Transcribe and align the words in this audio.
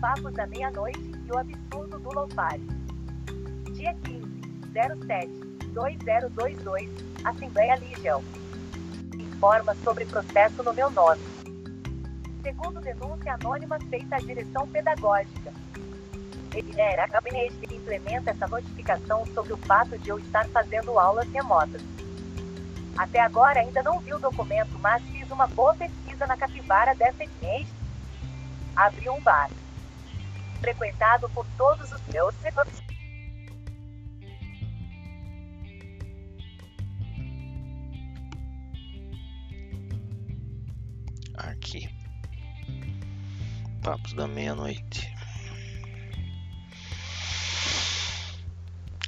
papos 0.00 0.32
da 0.34 0.46
meia-noite 0.46 1.00
e 1.26 1.32
o 1.32 1.38
absurdo 1.38 1.98
do 1.98 2.12
Loufari. 2.12 2.62
Dia 3.72 3.94
15, 4.04 4.26
07, 5.06 5.28
2022, 5.72 6.88
Assembleia 7.24 7.76
Ligel. 7.76 8.22
Informa 9.18 9.74
sobre 9.76 10.04
processo 10.04 10.62
no 10.62 10.72
meu 10.72 10.90
nome. 10.90 11.22
Segundo 12.42 12.80
denúncia 12.80 13.34
anônima 13.34 13.78
feita 13.90 14.16
à 14.16 14.18
direção 14.18 14.66
pedagógica. 14.68 15.52
Ele 16.54 16.80
era 16.80 17.04
a 17.04 17.06
gabinete 17.06 17.54
que 17.56 17.74
implementa 17.74 18.30
essa 18.30 18.46
notificação 18.46 19.26
sobre 19.34 19.52
o 19.52 19.58
fato 19.58 19.98
de 19.98 20.08
eu 20.08 20.18
estar 20.18 20.46
fazendo 20.48 20.98
aulas 20.98 21.28
remotas. 21.28 21.82
Até 22.96 23.20
agora 23.20 23.60
ainda 23.60 23.82
não 23.82 23.98
vi 23.98 24.14
o 24.14 24.18
documento, 24.18 24.78
mas 24.80 25.02
fiz 25.04 25.30
uma 25.30 25.46
boa 25.46 25.74
pesquisa 25.74 26.26
na 26.26 26.36
capivara 26.36 26.94
dessa 26.94 27.24
mês. 27.42 27.66
Abri 28.74 29.08
um 29.10 29.20
bar. 29.20 29.50
Frequentado 30.60 31.28
por 31.30 31.46
todos 31.56 31.92
os 31.92 32.00
meus 32.12 32.34
Aqui. 41.36 41.88
Papos 43.82 44.14
da 44.14 44.26
meia-noite. 44.26 45.14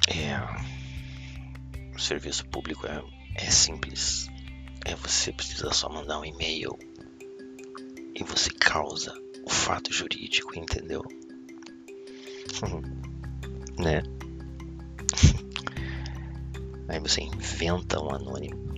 É. 0.07 0.37
O 1.95 1.99
serviço 1.99 2.45
público 2.47 2.85
é, 2.85 3.03
é 3.35 3.49
simples. 3.49 4.27
É 4.85 4.95
você 4.95 5.33
precisa 5.33 5.71
só 5.73 5.89
mandar 5.89 6.19
um 6.19 6.25
e-mail 6.25 6.77
e 8.15 8.23
você 8.23 8.51
causa 8.51 9.13
o 9.45 9.49
fato 9.49 9.91
jurídico, 9.91 10.57
entendeu? 10.57 11.03
Né? 13.77 14.01
Aí 16.89 16.99
você 16.99 17.21
inventa 17.21 18.01
um 18.01 18.13
anônimo. 18.13 18.69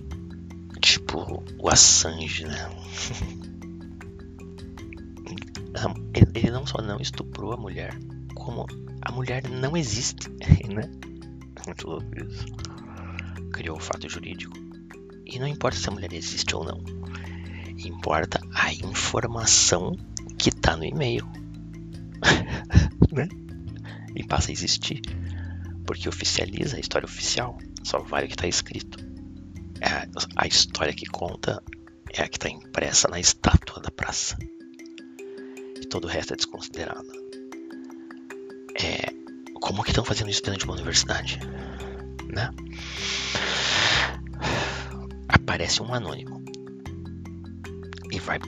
Tipo 0.80 1.42
o 1.58 1.68
Assange, 1.68 2.44
né? 2.44 2.70
Ele 6.34 6.50
não 6.50 6.66
só 6.66 6.80
não 6.82 6.98
estuprou 7.00 7.52
a 7.52 7.56
mulher, 7.56 7.98
como 8.34 8.66
a 9.00 9.12
mulher 9.12 9.48
não 9.48 9.76
existe, 9.76 10.28
né? 10.68 10.90
Muito 11.66 11.88
louco 11.88 12.06
isso. 12.18 12.46
Criou 13.52 13.76
o 13.76 13.80
fato 13.80 14.08
jurídico. 14.08 14.56
E 15.26 15.38
não 15.38 15.46
importa 15.46 15.78
se 15.78 15.88
a 15.88 15.92
mulher 15.92 16.12
existe 16.12 16.54
ou 16.54 16.64
não. 16.64 16.82
Importa 17.84 18.40
a 18.54 18.72
informação 18.72 19.96
que 20.38 20.50
está 20.50 20.76
no 20.76 20.84
e-mail. 20.84 21.26
né? 23.12 23.28
E 24.14 24.24
passa 24.24 24.50
a 24.50 24.52
existir. 24.52 25.00
Porque 25.86 26.08
oficializa 26.08 26.76
a 26.76 26.80
história 26.80 27.06
oficial. 27.06 27.58
Só 27.82 27.98
vale 28.00 28.26
o 28.26 28.28
que 28.28 28.34
está 28.34 28.46
escrito. 28.46 28.98
É 29.80 30.08
a 30.36 30.46
história 30.46 30.92
que 30.92 31.06
conta 31.06 31.62
é 32.12 32.22
a 32.22 32.28
que 32.28 32.36
está 32.36 32.48
impressa 32.48 33.08
na 33.08 33.18
estátua 33.18 33.80
da 33.80 33.90
praça. 33.90 34.36
E 35.80 35.86
todo 35.86 36.04
o 36.04 36.08
resto 36.08 36.34
é 36.34 36.36
desconsiderado. 36.36 37.10
É, 38.78 39.06
como 39.60 39.82
que 39.82 39.90
estão 39.90 40.04
fazendo 40.04 40.30
isso 40.30 40.42
dentro 40.42 40.58
de 40.58 40.64
uma 40.66 40.74
universidade? 40.74 41.40
Né? 42.28 42.50
Aparece 45.28 45.82
um 45.82 45.94
anônimo 45.94 46.44
e 48.10 48.18
vai 48.18 48.38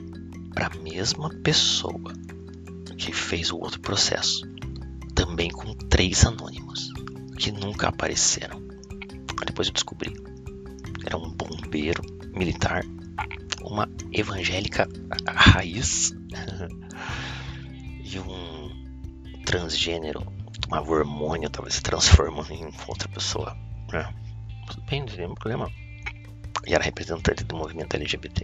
para 0.52 0.66
a 0.66 0.82
mesma 0.82 1.30
pessoa 1.42 2.12
que 2.98 3.12
fez 3.12 3.50
o 3.50 3.58
outro 3.58 3.80
processo, 3.80 4.46
também 5.14 5.50
com 5.50 5.74
três 5.74 6.24
anônimos 6.24 6.90
que 7.38 7.50
nunca 7.52 7.88
apareceram. 7.88 8.62
Depois 9.46 9.68
eu 9.68 9.74
descobri. 9.74 10.14
Era 11.04 11.16
um 11.16 11.30
bombeiro 11.30 12.02
militar, 12.34 12.82
uma 13.62 13.88
evangélica 14.12 14.88
raiz 15.26 16.12
e 18.02 18.18
um 18.18 19.42
transgênero 19.44 20.24
tomava 20.60 20.90
hormônio, 20.90 21.46
estava 21.46 21.70
se 21.70 21.82
transformando 21.82 22.52
em 22.52 22.70
outra 22.88 23.08
pessoa. 23.08 23.56
Né? 23.92 24.12
Tudo 24.66 24.82
bem, 24.82 25.00
não 25.00 25.06
tem 25.06 25.34
problema. 25.34 25.70
E 26.66 26.74
era 26.74 26.82
representante 26.82 27.44
do 27.44 27.56
movimento 27.56 27.94
LGBT. 27.94 28.42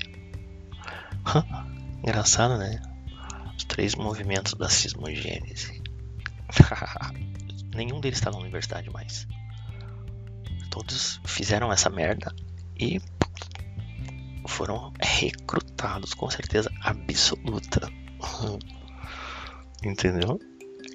Engraçado, 2.03 2.59
né? 2.59 2.81
Os 3.57 3.65
três 3.65 3.95
movimentos 3.95 4.55
da 4.55 4.69
cismogênese. 4.69 5.80
Nenhum 7.75 8.01
deles 8.01 8.19
está 8.19 8.31
na 8.31 8.39
universidade 8.39 8.91
mais. 8.91 9.27
Todos 10.71 11.21
fizeram 11.25 11.73
essa 11.73 11.91
merda 11.91 12.35
e 12.79 13.01
foram 14.47 14.93
recrutados 15.01 16.15
com 16.15 16.29
certeza 16.31 16.71
absoluta. 16.81 17.89
Entendeu? 19.85 20.39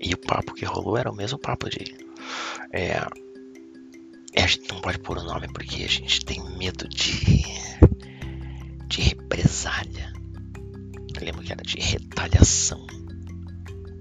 E 0.02 0.14
o 0.14 0.18
papo 0.18 0.54
que 0.54 0.66
rolou 0.66 0.98
era 0.98 1.12
o 1.12 1.16
mesmo 1.16 1.40
papo 1.40 1.70
de. 1.70 1.96
É, 2.72 2.98
é, 4.34 4.44
a 4.44 4.48
gente 4.48 4.70
não 4.70 4.82
pode 4.82 5.00
pôr 5.00 5.18
o 5.18 5.24
nome 5.24 5.48
porque 5.48 5.84
a 5.84 5.88
gente 5.88 6.26
tem 6.26 6.44
medo 6.58 6.88
de. 6.88 7.44
de 8.88 9.02
represália. 9.02 10.14
Eu 11.16 11.26
lembro 11.26 11.42
que 11.42 11.52
era 11.52 11.64
de 11.64 11.80
retaliação. 11.80 12.86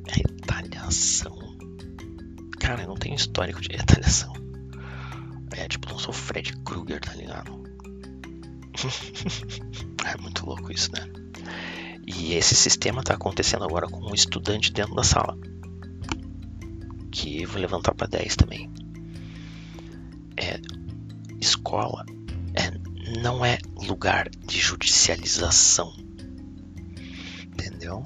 Retaliação. 0.09 1.44
Cara, 2.65 2.81
eu 2.81 2.89
não 2.89 2.97
tenho 2.97 3.15
histórico 3.15 3.61
de 3.61 3.69
retaliação. 3.77 4.33
É 5.53 5.69
tipo, 5.69 5.87
não 5.91 5.99
sou 5.99 6.15
Fred 6.15 6.57
Krueger, 6.65 6.99
tá 6.99 7.13
ligado? 7.13 7.63
é 10.03 10.17
muito 10.23 10.47
louco 10.47 10.73
isso, 10.73 10.91
né? 10.93 11.07
E 12.07 12.33
esse 12.33 12.55
sistema 12.55 13.01
está 13.01 13.15
acontecendo 13.15 13.65
agora 13.65 13.87
com 13.87 14.01
um 14.01 14.15
estudante 14.15 14.73
dentro 14.73 14.95
da 14.95 15.05
sala 15.05 15.37
que 17.13 17.45
vou 17.45 17.61
levantar 17.61 17.95
para 17.95 18.07
10 18.07 18.35
também. 18.35 18.71
É, 20.35 20.59
escola 21.39 22.07
é, 22.55 22.71
não 23.21 23.45
é 23.45 23.59
lugar 23.77 24.31
de 24.31 24.59
judicialização, 24.59 25.95
entendeu? 27.53 28.03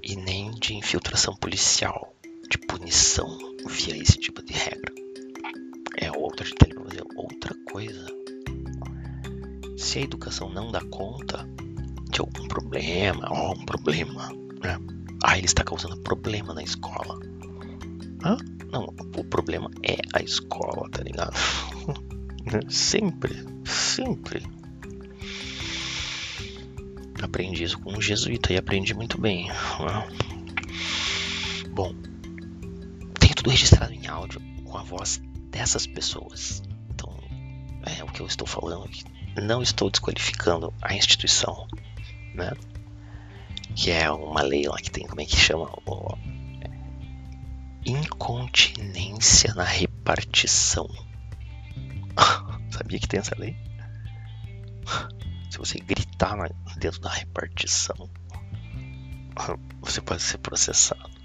E 0.00 0.14
nem 0.14 0.52
de 0.52 0.74
infiltração 0.74 1.34
policial, 1.34 2.15
de 2.48 2.58
punição 2.58 3.38
via 3.68 3.96
esse 3.96 4.18
tipo 4.18 4.42
de 4.42 4.52
regra. 4.52 4.92
É 5.98 6.12
outra, 6.12 6.44
fazer 6.96 7.04
outra 7.14 7.54
coisa. 7.70 8.06
Se 9.76 9.98
a 9.98 10.02
educação 10.02 10.48
não 10.48 10.70
dá 10.70 10.80
conta 10.86 11.46
de 12.10 12.20
algum 12.20 12.48
problema, 12.48 13.28
ó, 13.30 13.52
um 13.52 13.64
problema, 13.64 14.28
né? 14.62 14.78
Ah, 15.22 15.36
ele 15.36 15.46
está 15.46 15.62
causando 15.62 15.96
problema 15.98 16.54
na 16.54 16.62
escola. 16.62 17.18
Hã? 18.24 18.36
Não, 18.70 18.94
o 19.16 19.24
problema 19.24 19.70
é 19.82 19.96
a 20.12 20.22
escola, 20.22 20.88
tá 20.90 21.02
ligado? 21.02 21.36
sempre, 22.68 23.34
sempre. 23.64 24.42
Aprendi 27.22 27.64
isso 27.64 27.78
com 27.78 27.92
um 27.92 28.00
jesuíta 28.00 28.52
e 28.52 28.56
aprendi 28.56 28.94
muito 28.94 29.20
bem. 29.20 29.48
Né? 29.48 29.54
Bom, 31.70 31.94
tudo 33.46 33.50
registrado 33.50 33.92
em 33.92 34.08
áudio 34.08 34.40
com 34.64 34.76
a 34.76 34.82
voz 34.82 35.22
dessas 35.50 35.86
pessoas. 35.86 36.64
Então, 36.90 37.16
é 37.84 38.02
o 38.02 38.08
que 38.08 38.20
eu 38.20 38.26
estou 38.26 38.46
falando 38.46 38.84
aqui. 38.84 39.04
Não 39.40 39.62
estou 39.62 39.88
desqualificando 39.88 40.74
a 40.82 40.92
instituição, 40.94 41.68
né? 42.34 42.50
Que 43.76 43.92
é 43.92 44.10
uma 44.10 44.42
lei 44.42 44.66
lá 44.66 44.76
que 44.78 44.90
tem, 44.90 45.06
como 45.06 45.20
é 45.20 45.24
que 45.24 45.36
chama? 45.36 45.70
O, 45.86 46.18
incontinência 47.84 49.54
na 49.54 49.62
repartição. 49.62 50.88
Sabia 52.70 52.98
que 52.98 53.06
tem 53.06 53.20
essa 53.20 53.36
lei? 53.38 53.56
Se 55.50 55.58
você 55.58 55.78
gritar 55.78 56.36
dentro 56.78 57.00
da 57.00 57.10
repartição, 57.10 58.10
você 59.80 60.00
pode 60.00 60.22
ser 60.22 60.38
processado. 60.38 61.15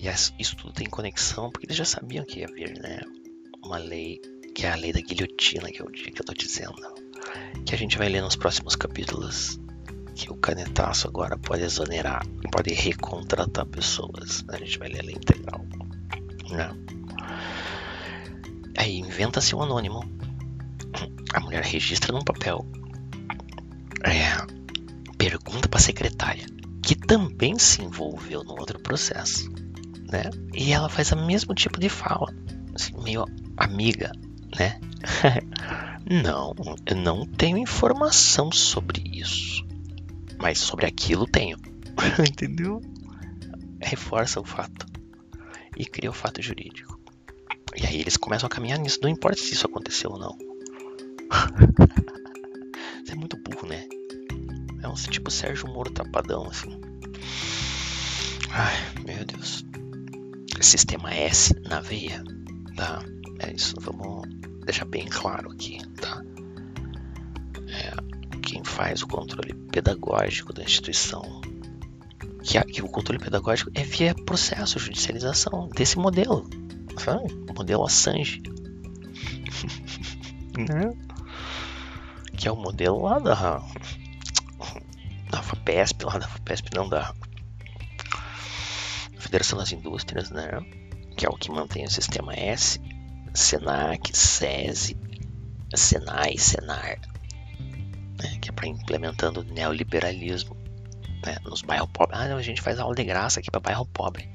E 0.00 0.08
isso 0.40 0.56
tudo 0.56 0.72
tem 0.72 0.88
conexão, 0.88 1.50
porque 1.50 1.66
eles 1.66 1.76
já 1.76 1.84
sabiam 1.84 2.24
que 2.24 2.40
ia 2.40 2.46
vir, 2.46 2.78
né? 2.80 3.00
Uma 3.62 3.78
lei, 3.78 4.20
que 4.54 4.64
é 4.64 4.72
a 4.72 4.76
lei 4.76 4.92
da 4.92 5.00
guilhotina, 5.00 5.70
que 5.70 5.82
é 5.82 5.84
o 5.84 5.90
dia 5.90 6.10
que 6.10 6.20
eu 6.20 6.24
tô 6.24 6.32
dizendo. 6.32 6.80
Que 7.66 7.74
a 7.74 7.78
gente 7.78 7.98
vai 7.98 8.08
ler 8.08 8.22
nos 8.22 8.36
próximos 8.36 8.74
capítulos 8.74 9.60
que 10.14 10.30
o 10.30 10.36
canetaço 10.36 11.06
agora 11.06 11.38
pode 11.38 11.62
exonerar 11.62 12.22
pode 12.50 12.74
recontratar 12.74 13.64
pessoas. 13.66 14.44
A 14.48 14.56
gente 14.56 14.78
vai 14.78 14.88
ler 14.88 15.00
a 15.00 15.04
lei 15.04 15.14
integral. 15.14 15.64
Né? 16.50 16.70
Aí 18.76 18.98
inventa-se 18.98 19.54
um 19.54 19.62
anônimo. 19.62 20.02
A 21.32 21.40
mulher 21.40 21.62
registra 21.62 22.12
num 22.12 22.24
papel. 22.24 22.66
É, 24.04 25.14
pergunta 25.16 25.68
para 25.68 25.78
a 25.78 25.82
secretária 25.82 26.46
que 26.82 26.94
também 26.94 27.58
se 27.58 27.82
envolveu 27.82 28.42
no 28.42 28.58
outro 28.58 28.80
processo, 28.80 29.50
né? 30.10 30.30
E 30.52 30.72
ela 30.72 30.88
faz 30.88 31.12
o 31.12 31.16
mesmo 31.16 31.54
tipo 31.54 31.78
de 31.78 31.88
fala, 31.88 32.32
assim, 32.74 32.92
meio 33.02 33.24
amiga, 33.56 34.12
né? 34.58 34.80
não, 36.10 36.54
eu 36.86 36.96
não 36.96 37.24
tenho 37.26 37.56
informação 37.58 38.50
sobre 38.50 39.02
isso, 39.12 39.64
mas 40.38 40.58
sobre 40.58 40.86
aquilo 40.86 41.26
tenho, 41.26 41.56
entendeu? 42.28 42.80
Reforça 43.80 44.40
o 44.40 44.44
fato 44.44 44.86
e 45.76 45.86
cria 45.86 46.10
o 46.10 46.14
fato 46.14 46.42
jurídico. 46.42 46.98
E 47.76 47.86
aí 47.86 48.00
eles 48.00 48.16
começam 48.16 48.46
a 48.46 48.50
caminhar 48.50 48.78
nisso, 48.78 48.98
não 49.02 49.08
importa 49.08 49.40
se 49.40 49.54
isso 49.54 49.66
aconteceu 49.66 50.10
ou 50.10 50.18
não. 50.18 50.36
Você 53.04 53.12
é 53.12 53.14
muito 53.14 53.36
burro, 53.36 53.66
né? 53.66 53.86
É 54.82 54.88
um 54.88 54.94
tipo 54.94 55.30
Sérgio 55.30 55.68
Moro 55.68 55.90
tapadão, 55.90 56.46
assim. 56.46 56.80
Ai, 58.50 58.74
meu 59.04 59.24
Deus. 59.24 59.64
Sistema 60.60 61.12
S 61.12 61.54
na 61.68 61.80
veia, 61.80 62.22
tá? 62.76 63.02
É 63.40 63.52
isso, 63.52 63.74
vamos 63.80 64.28
deixar 64.64 64.84
bem 64.84 65.06
claro 65.06 65.50
aqui, 65.50 65.78
tá? 65.96 66.22
É, 67.68 68.38
quem 68.40 68.62
faz 68.64 69.02
o 69.02 69.06
controle 69.06 69.54
pedagógico 69.72 70.52
da 70.52 70.62
instituição, 70.62 71.40
que, 72.42 72.60
que 72.64 72.82
o 72.82 72.88
controle 72.88 73.18
pedagógico 73.18 73.70
é 73.74 73.82
via 73.82 74.14
processo, 74.14 74.78
judicialização 74.78 75.68
desse 75.68 75.98
modelo, 75.98 76.48
sabe? 76.98 77.32
O 77.48 77.54
modelo 77.54 77.84
Assange. 77.84 78.42
né? 80.58 80.92
Que 82.36 82.48
é 82.48 82.52
o 82.52 82.56
modelo 82.56 83.02
lá 83.02 83.18
da 83.18 83.62
da 85.30 85.42
FAPESP, 85.42 86.04
lá 86.04 86.18
da 86.18 86.26
FAPESP, 86.26 86.70
não 86.74 86.88
da 86.88 87.14
Federação 89.20 89.58
das 89.58 89.72
Indústrias, 89.72 90.30
né? 90.30 90.48
Que 91.16 91.26
é 91.26 91.28
o 91.28 91.36
que 91.36 91.50
mantém 91.50 91.84
o 91.84 91.90
sistema 91.90 92.34
S, 92.34 92.80
Senac, 93.34 94.16
SESI, 94.16 94.96
Senai, 95.74 96.36
Senar, 96.36 96.98
né? 98.18 98.38
que 98.40 98.50
é 98.50 98.52
para 98.52 98.66
implementando 98.66 99.40
o 99.40 99.44
neoliberalismo 99.44 100.56
né? 101.24 101.36
nos 101.44 101.62
bairros 101.62 101.90
pobres. 101.92 102.18
Ah, 102.18 102.28
não, 102.28 102.36
a 102.36 102.42
gente 102.42 102.60
faz 102.60 102.78
aula 102.78 102.94
de 102.94 103.04
graça 103.04 103.40
aqui 103.40 103.50
para 103.50 103.60
bairro 103.60 103.86
pobre. 103.86 104.28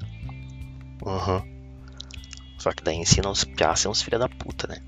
Uhum. 1.04 1.56
Só 2.58 2.72
que 2.72 2.82
daí 2.82 2.96
ensina 2.96 3.28
os 3.28 3.44
piá 3.44 3.76
ser 3.76 3.88
uns 3.88 4.02
filha 4.02 4.18
da 4.18 4.28
puta, 4.28 4.66
né? 4.66 4.82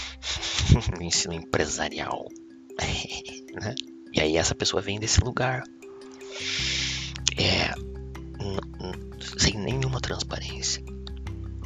ensino 1.00 1.34
empresarial. 1.34 2.26
né? 3.60 3.74
E 4.12 4.20
aí 4.20 4.36
essa 4.36 4.54
pessoa 4.54 4.80
vem 4.80 5.00
desse 5.00 5.20
lugar. 5.20 5.62
É. 7.36 7.85
Sem 9.38 9.58
nenhuma 9.58 10.00
transparência. 10.00 10.82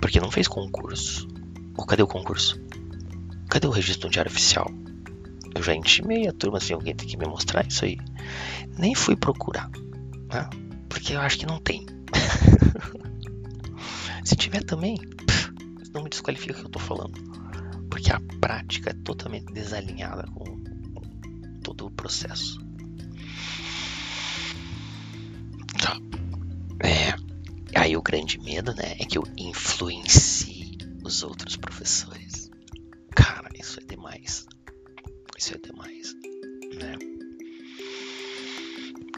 Porque 0.00 0.20
não 0.20 0.30
fez 0.30 0.48
concurso. 0.48 1.28
Ou 1.76 1.86
cadê 1.86 2.02
o 2.02 2.06
concurso? 2.06 2.60
Cadê 3.48 3.66
o 3.66 3.70
registro 3.70 4.08
do 4.08 4.12
diário 4.12 4.30
oficial? 4.30 4.70
Eu 5.54 5.62
já 5.62 5.74
intimei 5.74 6.28
a 6.28 6.32
turma 6.32 6.58
assim, 6.58 6.72
alguém 6.72 6.94
tem 6.94 7.08
que 7.08 7.16
me 7.16 7.26
mostrar 7.26 7.66
isso 7.66 7.84
aí. 7.84 7.98
Nem 8.78 8.94
fui 8.94 9.16
procurar. 9.16 9.68
Né? 10.32 10.48
Porque 10.88 11.14
eu 11.14 11.20
acho 11.20 11.38
que 11.38 11.46
não 11.46 11.60
tem. 11.60 11.86
Se 14.24 14.36
tiver 14.36 14.62
também, 14.62 14.96
não 15.92 16.02
me 16.02 16.10
desqualifica 16.10 16.52
o 16.52 16.56
que 16.56 16.66
eu 16.66 16.70
tô 16.70 16.78
falando. 16.78 17.20
Porque 17.90 18.12
a 18.12 18.20
prática 18.40 18.90
é 18.90 18.94
totalmente 18.94 19.52
desalinhada 19.52 20.24
com 20.32 20.62
todo 21.62 21.86
o 21.86 21.90
processo. 21.90 22.60
Tá. 25.80 25.96
É, 26.82 27.14
aí 27.78 27.96
o 27.96 28.02
grande 28.02 28.38
medo, 28.38 28.74
né, 28.74 28.96
é 28.98 29.04
que 29.04 29.18
eu 29.18 29.24
influencie 29.36 30.78
os 31.04 31.22
outros 31.22 31.56
professores. 31.56 32.50
Cara, 33.14 33.48
isso 33.58 33.80
é 33.80 33.84
demais. 33.84 34.46
Isso 35.38 35.54
é 35.54 35.58
demais, 35.58 36.14
né? 36.74 36.98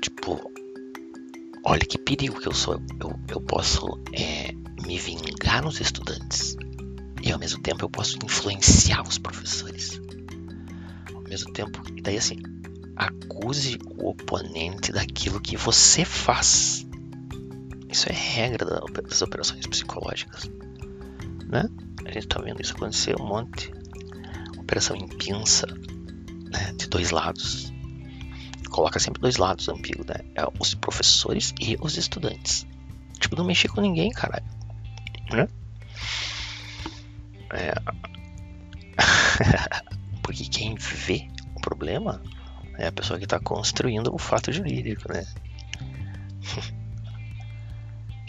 Tipo, 0.01 0.41
olha 1.65 1.85
que 1.85 1.99
perigo 1.99 2.41
que 2.41 2.49
eu 2.49 2.55
sou. 2.55 2.75
Eu, 3.01 3.19
eu 3.29 3.41
posso 3.41 3.87
é, 4.13 4.53
me 4.87 4.99
vingar 4.99 5.63
nos 5.63 5.81
estudantes 5.81 6.57
e 7.23 7.33
ao 7.33 7.39
mesmo 7.39 7.63
tempo 7.63 7.85
eu 7.85 7.91
posso 7.91 8.17
influenciar 8.25 9.03
os 9.03 9.19
professores 9.19 10.01
mesmo 11.33 11.53
tempo. 11.53 11.83
E 11.97 12.03
daí 12.03 12.19
assim, 12.19 12.37
acuse 12.95 13.79
o 13.97 14.11
oponente 14.11 14.93
daquilo 14.93 15.41
que 15.41 15.57
você 15.57 16.05
faz. 16.05 16.87
Isso 17.93 18.09
é 18.09 18.13
regra 18.13 18.65
das 18.65 19.21
operações 19.21 19.67
psicológicas, 19.67 20.51
né? 21.47 21.69
A 22.07 22.11
gente 22.11 22.27
tá 22.27 22.41
vendo 22.41 22.63
isso 22.63 22.75
acontecer 22.75 23.15
um 23.21 23.27
monte. 23.27 23.71
Operação 24.59 24.97
em 24.97 25.07
pinça, 25.07 25.67
né? 26.51 26.73
De 26.79 26.89
dois 26.89 27.11
lados. 27.11 27.71
Coloca 28.71 28.99
sempre 28.99 29.21
dois 29.21 29.37
lados 29.37 29.69
ambíguos, 29.69 30.07
né? 30.07 30.25
É 30.35 30.43
os 30.59 30.75
professores 30.75 31.53
e 31.61 31.77
os 31.83 31.99
estudantes. 31.99 32.67
Tipo, 33.21 33.37
não 33.37 33.45
mexer 33.45 33.69
com 33.69 33.83
ninguém, 33.83 34.11
caralho. 34.11 34.47
Né? 35.31 35.47
É... 37.53 37.75
Porque 40.23 40.45
quem 40.45 40.77
vê 40.77 41.29
o 41.55 41.61
problema 41.61 42.23
é 42.79 42.87
a 42.87 42.93
pessoa 42.93 43.19
que 43.19 43.25
está 43.25 43.39
construindo 43.39 44.15
o 44.15 44.19
fato 44.19 44.51
jurídico, 44.51 45.13
né? 45.13 45.27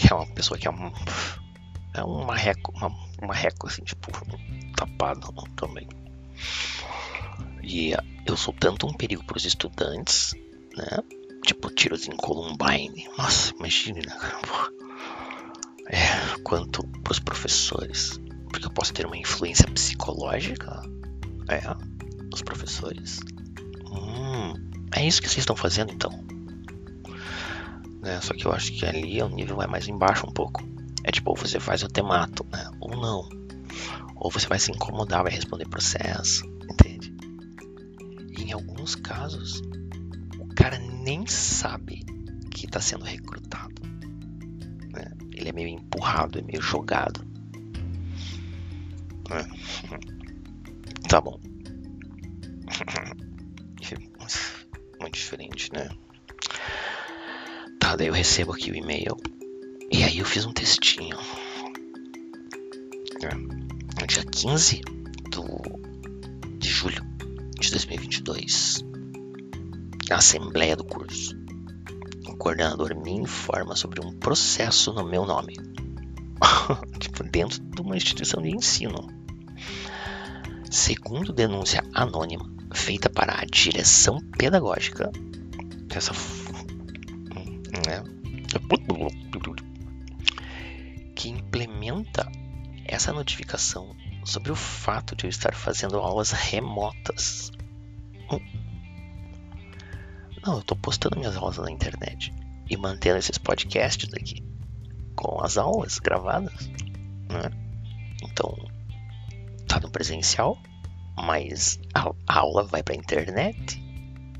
que 0.03 0.11
é 0.11 0.15
uma 0.15 0.27
pessoa 0.27 0.57
que 0.57 0.67
é 0.67 0.71
um, 0.71 0.91
é 1.94 2.03
um 2.03 2.25
marreco, 2.25 2.73
uma, 2.75 2.89
um 3.21 3.27
marreco 3.27 3.67
assim, 3.67 3.83
tipo, 3.83 4.11
tapado 4.75 5.31
também. 5.55 5.88
E 7.63 7.94
eu 8.25 8.35
sou 8.35 8.53
tanto 8.53 8.85
um 8.85 8.94
perigo 8.94 9.23
para 9.23 9.38
os 9.38 9.45
estudantes, 9.45 10.35
né? 10.75 10.97
Tipo, 11.45 11.69
tiros 11.73 12.05
em 12.07 12.15
Columbine. 12.17 13.07
Nossa, 13.17 13.53
imagine, 13.55 14.01
né, 14.05 14.17
É, 15.88 16.39
quanto 16.44 16.85
para 17.01 17.11
os 17.11 17.19
professores. 17.19 18.19
Porque 18.50 18.65
eu 18.65 18.71
posso 18.71 18.94
ter 18.94 19.05
uma 19.05 19.17
influência 19.17 19.69
psicológica 19.71 20.81
é, 21.50 21.61
os 22.33 22.41
professores. 22.41 23.19
Hum, 23.89 24.53
é 24.93 25.05
isso 25.05 25.22
que 25.22 25.29
vocês 25.29 25.39
estão 25.39 25.55
fazendo 25.55 25.93
então. 25.93 26.33
Né? 28.03 28.19
Só 28.19 28.33
que 28.33 28.45
eu 28.45 28.51
acho 28.51 28.74
que 28.74 28.86
ali 28.86 29.22
o 29.22 29.29
nível 29.29 29.55
vai 29.55 29.65
mais 29.65 29.88
embaixo 29.88 30.27
um 30.27 30.33
pouco. 30.33 30.62
É 31.05 31.12
tipo, 31.12 31.29
ou 31.29 31.38
você 31.38 31.60
faz 31.60 31.83
o 31.83 31.88
temato, 31.88 32.45
né? 32.51 32.69
Ou 32.81 32.91
não. 32.91 33.29
Ou 34.17 34.29
você 34.29 34.45
vai 34.45 34.60
se 34.60 34.72
incomodar, 34.72 35.24
vai 35.24 35.31
responder 35.31 35.67
processo, 35.69 36.45
entende? 36.69 37.15
E 38.38 38.43
em 38.43 38.51
alguns 38.51 38.95
casos, 38.95 39.62
o 40.38 40.48
cara 40.53 40.77
nem 40.77 41.25
sabe 41.25 42.05
que 42.51 42.65
está 42.65 42.81
sendo 42.81 43.05
recrutado. 43.05 43.81
Né? 44.91 45.12
Ele 45.33 45.50
é 45.50 45.53
meio 45.53 45.69
empurrado, 45.69 46.39
é 46.39 46.41
meio 46.41 46.62
jogado. 46.62 47.25
É. 49.31 49.43
Tá 51.07 51.22
bom. 51.22 51.39
Muito 55.00 55.15
diferente, 55.15 55.72
né? 55.74 55.89
Daí 57.97 58.07
eu 58.07 58.13
recebo 58.13 58.53
aqui 58.53 58.71
o 58.71 58.75
e-mail. 58.75 59.15
E 59.91 60.03
aí 60.03 60.19
eu 60.19 60.25
fiz 60.25 60.45
um 60.45 60.53
textinho. 60.53 61.17
É, 63.21 63.35
no 63.35 64.07
dia 64.07 64.23
15 64.23 64.81
do, 65.29 65.43
de 66.57 66.69
julho 66.69 67.03
de 67.59 67.71
2022. 67.71 68.83
A 70.12 70.15
assembleia 70.15 70.75
do 70.75 70.83
curso. 70.83 71.35
O 72.27 72.35
coordenador 72.38 72.95
me 72.95 73.12
informa 73.12 73.75
sobre 73.75 74.05
um 74.05 74.12
processo 74.12 74.91
no 74.93 75.05
meu 75.05 75.25
nome. 75.25 75.53
tipo, 77.00 77.23
dentro 77.23 77.62
de 77.62 77.81
uma 77.81 77.95
instituição 77.95 78.41
de 78.41 78.50
ensino 78.50 79.07
segundo 80.73 81.31
denúncia 81.31 81.83
anônima 81.93 82.51
feita 82.73 83.07
para 83.07 83.39
a 83.39 83.45
direção 83.45 84.19
pedagógica, 84.35 85.12
essa 85.89 86.13
que 91.15 91.29
implementa 91.29 92.29
essa 92.86 93.13
notificação 93.13 93.95
sobre 94.25 94.51
o 94.51 94.55
fato 94.55 95.15
de 95.15 95.25
eu 95.25 95.29
estar 95.29 95.53
fazendo 95.53 95.98
aulas 95.98 96.31
remotas. 96.31 97.51
Não, 100.45 100.55
eu 100.55 100.60
estou 100.60 100.77
postando 100.77 101.17
minhas 101.17 101.36
aulas 101.38 101.57
na 101.57 101.72
internet 101.72 102.33
e 102.69 102.75
mantendo 102.75 103.17
esses 103.17 103.38
podcasts 103.38 104.13
aqui 104.13 104.43
com 105.15 105.41
as 105.41 105.57
aulas 105.57 106.00
gravadas. 106.00 106.67
Né? 107.29 107.50
Então, 108.24 108.55
tá 109.67 109.79
no 109.79 109.89
presencial, 109.89 110.57
mas 111.15 111.79
a, 111.93 112.10
a 112.27 112.39
aula 112.39 112.63
vai 112.63 112.83
para 112.83 112.95
internet, 112.95 113.81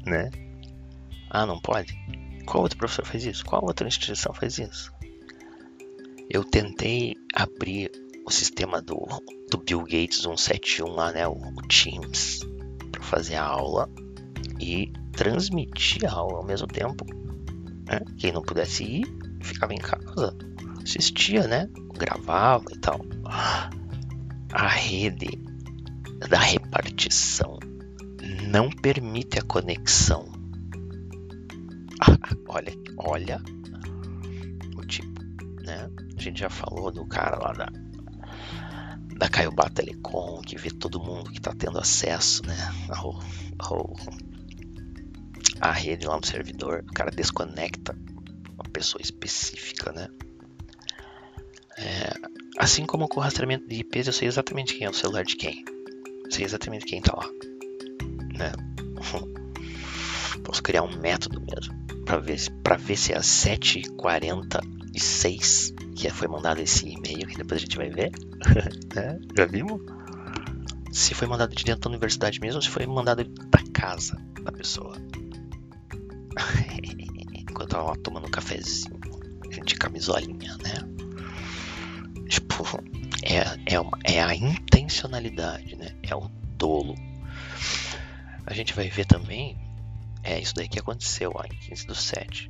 né? 0.06 0.30
Ah, 1.30 1.46
não 1.46 1.60
pode? 1.60 1.98
Qual 2.46 2.64
outro 2.64 2.78
professor 2.78 3.06
faz 3.06 3.26
isso? 3.26 3.46
Qual 3.46 3.64
outra 3.64 3.88
instituição 3.88 4.34
faz 4.34 4.58
isso? 4.58 4.92
Eu 6.30 6.44
tentei 6.44 7.16
abrir 7.34 7.92
o 8.26 8.32
sistema 8.32 8.82
do, 8.82 9.06
do 9.50 9.58
Bill 9.58 9.84
Gates 9.84 10.22
171 10.22 10.88
lá, 10.88 11.12
né? 11.12 11.28
O, 11.28 11.38
Teams, 11.68 12.42
para 12.92 13.02
fazer 13.02 13.36
a 13.36 13.44
aula 13.44 13.90
e 14.60 14.92
transmitir 15.12 16.06
a 16.06 16.14
aula 16.14 16.38
ao 16.38 16.46
mesmo 16.46 16.68
tempo. 16.68 17.06
Né? 17.86 18.00
Quem 18.18 18.32
não 18.32 18.42
pudesse 18.42 18.84
ir, 18.84 19.18
ficava 19.42 19.74
em 19.74 19.80
casa, 19.80 20.36
assistia, 20.84 21.48
né? 21.48 21.70
Gravava 21.98 22.66
e 22.72 22.80
tal. 22.80 23.00
A 24.52 24.68
rede 24.68 25.40
da 26.30 26.40
repartição 26.40 27.60
não 28.48 28.70
permite 28.70 29.40
a 29.40 29.42
conexão. 29.42 30.32
olha, 32.48 32.74
olha 32.98 33.42
o 34.78 34.86
tipo, 34.86 35.22
né? 35.64 35.90
A 36.18 36.22
gente 36.22 36.40
já 36.40 36.50
falou 36.50 36.92
do 36.92 37.06
cara 37.06 37.38
lá 37.38 37.54
da 37.54 37.70
da 39.16 39.30
Caiobá 39.30 39.70
Telecom, 39.70 40.42
que 40.42 40.58
vê 40.58 40.70
todo 40.70 41.00
mundo 41.00 41.30
que 41.30 41.38
está 41.38 41.54
tendo 41.54 41.78
acesso, 41.78 42.46
né, 42.46 42.58
ao, 42.90 43.20
ao 43.60 43.96
a 45.62 45.72
rede 45.72 46.08
lá 46.08 46.18
no 46.18 46.26
servidor, 46.26 46.84
o 46.90 46.94
cara 46.94 47.12
desconecta 47.12 47.96
uma 48.54 48.70
pessoa 48.72 49.02
específica, 49.02 49.92
né? 49.94 50.08
É, 51.78 52.14
assim 52.58 52.86
como 52.86 53.08
com 53.08 53.20
o 53.20 53.24
rastreamento 53.24 53.68
de 53.68 53.76
IPs, 53.76 54.08
eu 54.08 54.14
sei 54.14 54.28
exatamente 54.28 54.74
quem 54.76 54.86
é 54.86 54.90
o 54.90 54.94
celular 54.94 55.24
de 55.24 55.36
quem. 55.36 55.64
Eu 56.26 56.32
sei 56.32 56.44
exatamente 56.44 56.86
quem 56.86 57.02
tá 57.02 57.16
lá. 57.16 57.28
Né? 58.38 58.52
Posso 60.44 60.62
criar 60.62 60.84
um 60.84 61.00
método 61.00 61.40
mesmo 61.40 61.83
para 62.14 62.22
ver, 62.22 62.38
pra 62.62 62.78
ver 62.78 62.96
se 62.96 63.12
é 63.12 63.18
às 63.18 63.26
7h46 63.26 65.74
que 65.96 66.08
foi 66.12 66.28
mandado 66.28 66.62
esse 66.62 66.88
e-mail, 66.88 67.28
que 67.28 67.38
depois 67.38 67.60
a 67.60 67.62
gente 67.62 67.76
vai 67.76 67.90
ver. 67.90 68.12
né? 68.94 69.20
Já 69.36 69.46
vimos? 69.46 69.82
Se 70.92 71.16
foi 71.16 71.28
mandado 71.28 71.56
de 71.56 71.64
dentro 71.64 71.82
da 71.82 71.90
universidade 71.90 72.40
mesmo 72.40 72.58
ou 72.58 72.62
se 72.62 72.70
foi 72.70 72.86
mandado 72.86 73.24
da 73.24 73.64
casa 73.74 74.16
da 74.44 74.52
pessoa. 74.52 74.96
Enquanto 77.34 77.76
ela 77.76 77.86
lá 77.86 77.96
tomando 77.96 78.28
um 78.28 78.32
cafezinho 78.32 79.00
de 79.66 79.74
camisolinha, 79.76 80.56
né? 80.58 80.76
Tipo, 82.28 82.64
é, 83.24 83.44
é, 83.74 83.80
uma, 83.80 83.98
é 84.04 84.22
a 84.22 84.36
intencionalidade, 84.36 85.78
né? 85.78 85.96
É 86.04 86.14
o 86.16 86.30
dolo. 86.58 86.94
A 88.46 88.54
gente 88.54 88.74
vai 88.74 88.90
ver 88.90 89.06
também, 89.06 89.58
é 90.24 90.40
isso 90.40 90.56
daí 90.56 90.70
que 90.70 90.80
aconteceu 90.80 91.32
lá 91.34 91.46
em 91.46 91.56
15 91.56 91.86
do 91.86 91.96
7. 91.96 92.50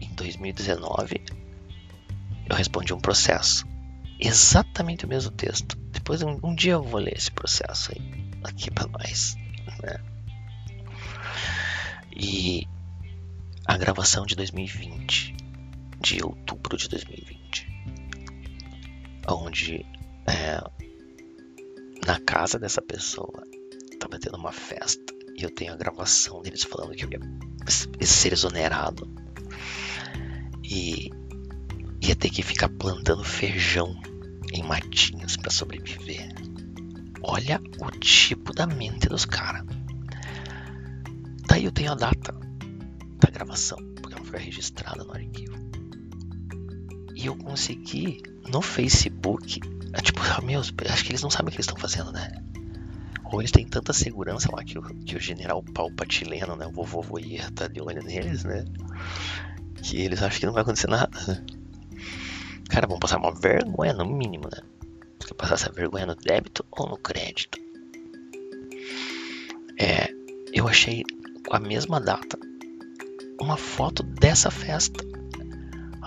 Em 0.00 0.14
2019, 0.14 1.24
eu 2.48 2.54
respondi 2.56 2.92
um 2.92 3.00
processo. 3.00 3.66
Exatamente 4.20 5.06
o 5.06 5.08
mesmo 5.08 5.30
texto. 5.30 5.76
Depois, 5.90 6.22
um, 6.22 6.38
um 6.44 6.54
dia 6.54 6.72
eu 6.72 6.82
vou 6.82 7.00
ler 7.00 7.16
esse 7.16 7.30
processo 7.30 7.92
aí, 7.92 8.30
aqui 8.44 8.70
para 8.70 8.86
nós. 8.88 9.34
Né? 9.82 9.98
E 12.14 12.68
a 13.64 13.76
gravação 13.78 14.26
de 14.26 14.36
2020, 14.36 15.34
de 15.98 16.22
outubro 16.22 16.76
de 16.76 16.88
2020, 16.88 17.68
onde 19.28 19.86
é, 20.26 20.60
na 22.06 22.20
casa 22.20 22.58
dessa 22.58 22.82
pessoa 22.82 23.42
estava 23.90 24.18
tendo 24.18 24.36
uma 24.36 24.52
festa 24.52 25.21
e 25.36 25.42
eu 25.42 25.50
tenho 25.50 25.72
a 25.72 25.76
gravação 25.76 26.42
deles 26.42 26.62
falando 26.62 26.94
que 26.94 27.04
eu 27.04 27.10
ia 27.10 28.06
ser 28.06 28.32
exonerado 28.32 29.08
e 30.62 31.10
ia 32.00 32.16
ter 32.16 32.30
que 32.30 32.42
ficar 32.42 32.68
plantando 32.68 33.24
feijão 33.24 33.94
em 34.52 34.62
matinhos 34.62 35.36
para 35.36 35.50
sobreviver. 35.50 36.28
Olha 37.22 37.60
o 37.78 37.90
tipo 37.92 38.52
da 38.52 38.66
mente 38.66 39.08
dos 39.08 39.24
caras. 39.24 39.64
Daí 41.46 41.64
eu 41.64 41.72
tenho 41.72 41.92
a 41.92 41.94
data 41.94 42.34
da 43.18 43.30
gravação, 43.30 43.78
porque 44.00 44.14
ela 44.14 44.24
foi 44.24 44.40
registrada 44.40 45.04
no 45.04 45.12
arquivo. 45.12 45.54
E 47.14 47.26
eu 47.26 47.36
consegui 47.36 48.20
no 48.50 48.60
Facebook, 48.60 49.60
é 49.92 50.00
tipo, 50.00 50.20
meu, 50.42 50.60
acho 50.60 51.04
que 51.04 51.12
eles 51.12 51.22
não 51.22 51.30
sabem 51.30 51.48
o 51.48 51.50
que 51.50 51.56
eles 51.56 51.66
estão 51.66 51.78
fazendo, 51.78 52.10
né? 52.10 52.41
Ou 53.32 53.40
eles 53.40 53.50
têm 53.50 53.66
tanta 53.66 53.94
segurança 53.94 54.54
lá 54.54 54.62
que 54.62 54.78
o, 54.78 54.82
que 54.82 55.16
o 55.16 55.20
general 55.20 55.62
Palpatileno, 55.62 56.54
né, 56.54 56.66
o 56.66 56.70
vovô 56.70 57.00
Voyer, 57.00 57.50
tá 57.52 57.66
de 57.66 57.80
olho 57.80 58.02
neles, 58.02 58.44
né? 58.44 58.66
Que 59.82 60.02
eles 60.02 60.22
acham 60.22 60.38
que 60.38 60.46
não 60.46 60.52
vai 60.52 60.62
acontecer 60.62 60.86
nada, 60.86 61.18
né? 61.26 61.42
Cara, 62.68 62.86
vão 62.86 62.98
passar 62.98 63.16
uma 63.16 63.34
vergonha 63.34 63.94
no 63.94 64.04
mínimo, 64.04 64.44
né? 64.44 64.60
Você 65.18 65.32
passar 65.32 65.54
essa 65.54 65.72
vergonha 65.72 66.04
no 66.04 66.14
débito 66.14 66.62
ou 66.70 66.86
no 66.86 66.98
crédito? 66.98 67.58
É, 69.80 70.12
eu 70.52 70.68
achei 70.68 71.02
com 71.48 71.56
a 71.56 71.58
mesma 71.58 71.98
data 71.98 72.38
uma 73.40 73.56
foto 73.56 74.02
dessa 74.02 74.50
festa, 74.50 75.02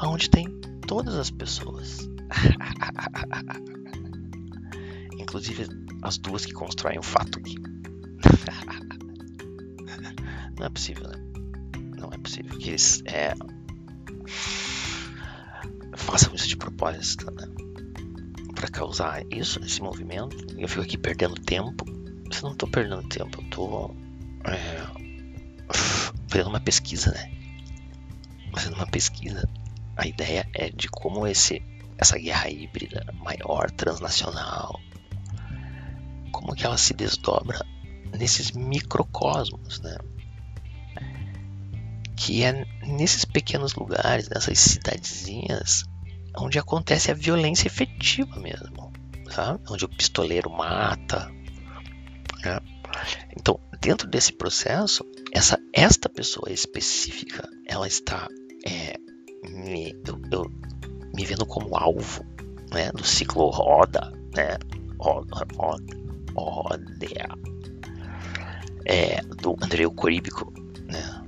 onde 0.03 0.29
tem 0.29 0.45
todas 0.87 1.15
as 1.15 1.31
pessoas. 1.31 2.07
Inclusive 5.19 5.84
as 6.05 6.17
duas 6.17 6.45
que 6.45 6.53
constroem 6.53 6.99
o 6.99 7.03
fato. 7.03 7.39
Não 10.57 10.65
é 10.65 10.69
possível, 10.69 11.07
né? 11.09 11.17
Não 11.97 12.09
é 12.13 12.17
possível 12.17 12.57
que 12.57 12.69
eles 12.69 13.03
é, 13.05 13.33
façam 15.97 16.33
isso 16.33 16.47
de 16.47 16.55
propósito, 16.55 17.29
né? 17.31 17.47
Para 18.53 18.69
causar 18.69 19.23
isso, 19.29 19.59
esse 19.59 19.81
movimento. 19.81 20.37
Eu 20.57 20.67
fico 20.69 20.81
aqui 20.81 20.97
perdendo 20.97 21.35
tempo. 21.35 21.85
Eu 21.87 22.49
não 22.49 22.55
tô 22.55 22.67
perdendo 22.67 23.07
tempo, 23.07 23.41
eu 23.41 23.49
tô 23.49 23.95
é, 24.45 24.81
fazendo 26.29 26.49
uma 26.49 26.59
pesquisa, 26.59 27.11
né? 27.11 27.31
Fazendo 28.53 28.75
uma 28.75 28.87
pesquisa. 28.87 29.47
A 29.97 30.07
ideia 30.07 30.47
é 30.53 30.69
de 30.69 30.87
como 30.89 31.27
esse, 31.27 31.61
essa 31.97 32.17
guerra 32.17 32.49
híbrida 32.49 33.05
maior, 33.13 33.69
transnacional, 33.71 34.79
como 36.45 36.55
que 36.55 36.63
ela 36.63 36.77
se 36.77 36.93
desdobra 36.93 37.65
nesses 38.15 38.51
microcosmos, 38.51 39.79
né? 39.79 39.97
Que 42.15 42.43
é 42.43 42.63
nesses 42.85 43.25
pequenos 43.25 43.73
lugares, 43.73 44.29
nessas 44.29 44.59
cidadezinhas, 44.59 45.85
onde 46.37 46.59
acontece 46.59 47.09
a 47.09 47.15
violência 47.15 47.67
efetiva 47.67 48.39
mesmo, 48.39 48.93
sabe? 49.31 49.59
Onde 49.67 49.85
o 49.85 49.89
pistoleiro 49.89 50.51
mata. 50.51 51.27
Né? 52.43 52.59
Então, 53.35 53.59
dentro 53.81 54.07
desse 54.07 54.31
processo, 54.31 55.03
essa 55.33 55.57
esta 55.73 56.07
pessoa 56.07 56.51
específica, 56.51 57.49
ela 57.67 57.87
está 57.87 58.27
é, 58.67 58.97
me, 59.49 59.99
eu, 60.07 60.21
eu, 60.31 60.51
me 61.11 61.25
vendo 61.25 61.45
como 61.47 61.75
alvo, 61.75 62.23
né? 62.71 62.91
Do 62.91 63.03
ciclo 63.03 63.49
roda, 63.49 64.13
né? 64.35 64.59
Roda, 64.99 65.45
roda, 65.57 66.04
roda. 66.35 66.85
É, 68.85 69.21
do 69.21 69.55
Andrei 69.61 69.87
Coríbico, 69.89 70.53
né? 70.87 71.23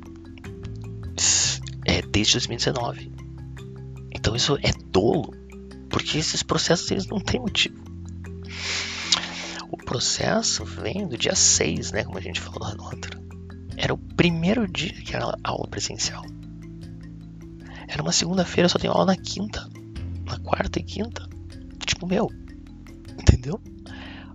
É, 1.85 2.01
desde 2.01 2.33
2019. 2.33 3.11
Então 4.11 4.35
isso 4.35 4.57
é 4.61 4.71
dolo, 4.91 5.33
porque 5.89 6.17
esses 6.17 6.43
processos 6.43 6.89
eles 6.91 7.07
não 7.07 7.19
têm 7.19 7.39
motivo. 7.39 7.81
O 9.69 9.77
processo 9.77 10.65
vem 10.65 11.07
do 11.07 11.17
dia 11.17 11.35
6, 11.35 11.91
né, 11.91 12.03
como 12.03 12.17
a 12.17 12.21
gente 12.21 12.39
falou 12.41 12.67
lá 12.67 12.75
no 12.75 12.83
outro. 12.83 13.19
Era 13.75 13.93
o 13.93 13.97
primeiro 13.97 14.67
dia 14.67 14.93
que 14.93 15.15
era 15.15 15.37
aula 15.43 15.67
presencial. 15.67 16.25
Era 17.87 18.01
uma 18.01 18.11
segunda-feira, 18.11 18.67
só 18.67 18.77
tem 18.77 18.89
aula 18.89 19.05
na 19.05 19.15
quinta. 19.15 19.69
Na 20.25 20.37
quarta 20.39 20.79
e 20.79 20.83
quinta. 20.83 21.27
Tipo, 21.85 22.05
meu. 22.05 22.29
Entendeu? 23.17 23.61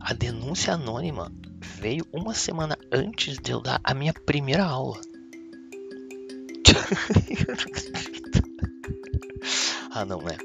A 0.05 0.13
denúncia 0.15 0.75
anônima 0.75 1.33
veio 1.79 2.05
uma 2.13 2.35
semana 2.35 2.77
antes 2.91 3.39
de 3.39 3.53
eu 3.53 3.61
dar 3.61 3.81
a 3.85 3.95
minha 3.95 4.13
primeira 4.13 4.65
aula. 4.65 5.01
Ah, 9.95 10.07
não, 10.07 10.23
né? 10.23 10.39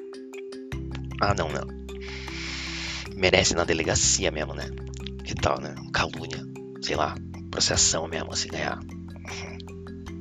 Ah, 1.22 1.34
não, 1.34 1.48
não. 1.48 1.66
Merece 3.16 3.56
na 3.56 3.64
delegacia 3.64 4.30
mesmo, 4.30 4.54
né? 4.54 4.66
Que 5.24 5.34
tal, 5.34 5.58
né? 5.62 5.74
Calúnia. 5.94 6.46
Sei 6.82 6.98
lá. 6.98 7.16
Processação 7.50 8.10
mesmo, 8.10 8.36
se 8.36 8.50
ganhar. 8.50 8.78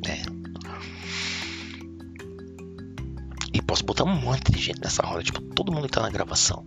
É. 0.07 0.23
E 3.53 3.61
posso 3.63 3.85
botar 3.85 4.05
um 4.05 4.15
monte 4.15 4.53
de 4.53 4.61
gente 4.61 4.81
nessa 4.81 5.03
roda. 5.03 5.25
Tipo, 5.25 5.43
todo 5.43 5.73
mundo 5.73 5.89
que 5.89 5.95
tá 5.95 6.03
na 6.03 6.11
gravação. 6.11 6.65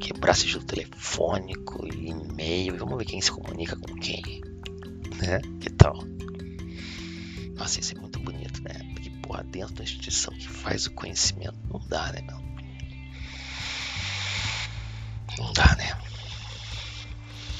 Quebrar 0.00 0.34
sigilo 0.34 0.64
telefônico 0.64 1.86
e-mail. 1.86 2.76
Vamos 2.78 2.98
ver 2.98 3.04
quem 3.04 3.20
se 3.20 3.30
comunica 3.30 3.76
com 3.76 3.94
quem. 3.96 4.40
Né? 5.20 5.40
Que 5.60 5.70
tal? 5.70 5.96
Nossa, 7.54 7.80
isso 7.80 7.96
é 7.96 8.00
muito 8.00 8.18
bonito, 8.20 8.62
né? 8.62 8.74
Porque, 8.92 9.10
pessoa 9.36 9.44
dentro 9.44 9.74
da 9.74 9.84
instituição 9.84 10.34
que 10.34 10.48
faz 10.48 10.86
o 10.86 10.92
conhecimento. 10.92 11.58
Não 11.68 11.78
dá, 11.88 12.10
né, 12.12 12.22
meu? 12.22 12.40
Não 15.38 15.52
dá, 15.52 15.76
né? 15.76 15.92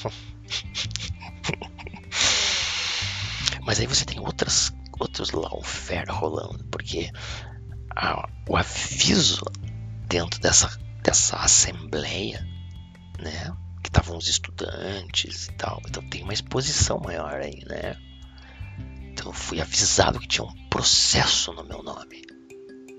Mas 3.65 3.79
aí 3.81 3.87
você 3.87 4.05
tem 4.05 4.21
outras, 4.21 4.73
outros 4.99 5.31
lawfare 5.33 6.11
rolando, 6.11 6.65
porque 6.67 7.11
a, 7.95 8.29
o 8.49 8.57
aviso 8.57 9.45
dentro 10.09 10.41
dessa, 10.41 10.71
dessa 11.07 11.37
assembleia, 11.37 12.45
né? 13.21 13.57
Que 13.81 13.89
estavam 13.89 14.19
os 14.19 14.27
estudantes 14.29 15.47
e 15.47 15.53
tal. 15.53 15.81
Então 15.89 16.03
tem 16.11 16.25
uma 16.25 16.33
exposição 16.33 16.99
maior 16.99 17.35
aí, 17.35 17.65
né? 17.65 17.97
Então 19.13 19.29
eu 19.29 19.33
fui 19.33 19.61
avisado 19.61 20.19
que 20.19 20.27
tinha 20.27 20.45
um 20.45 20.69
processo 20.69 21.53
no 21.53 21.63
meu 21.63 21.81
nome. 21.85 22.23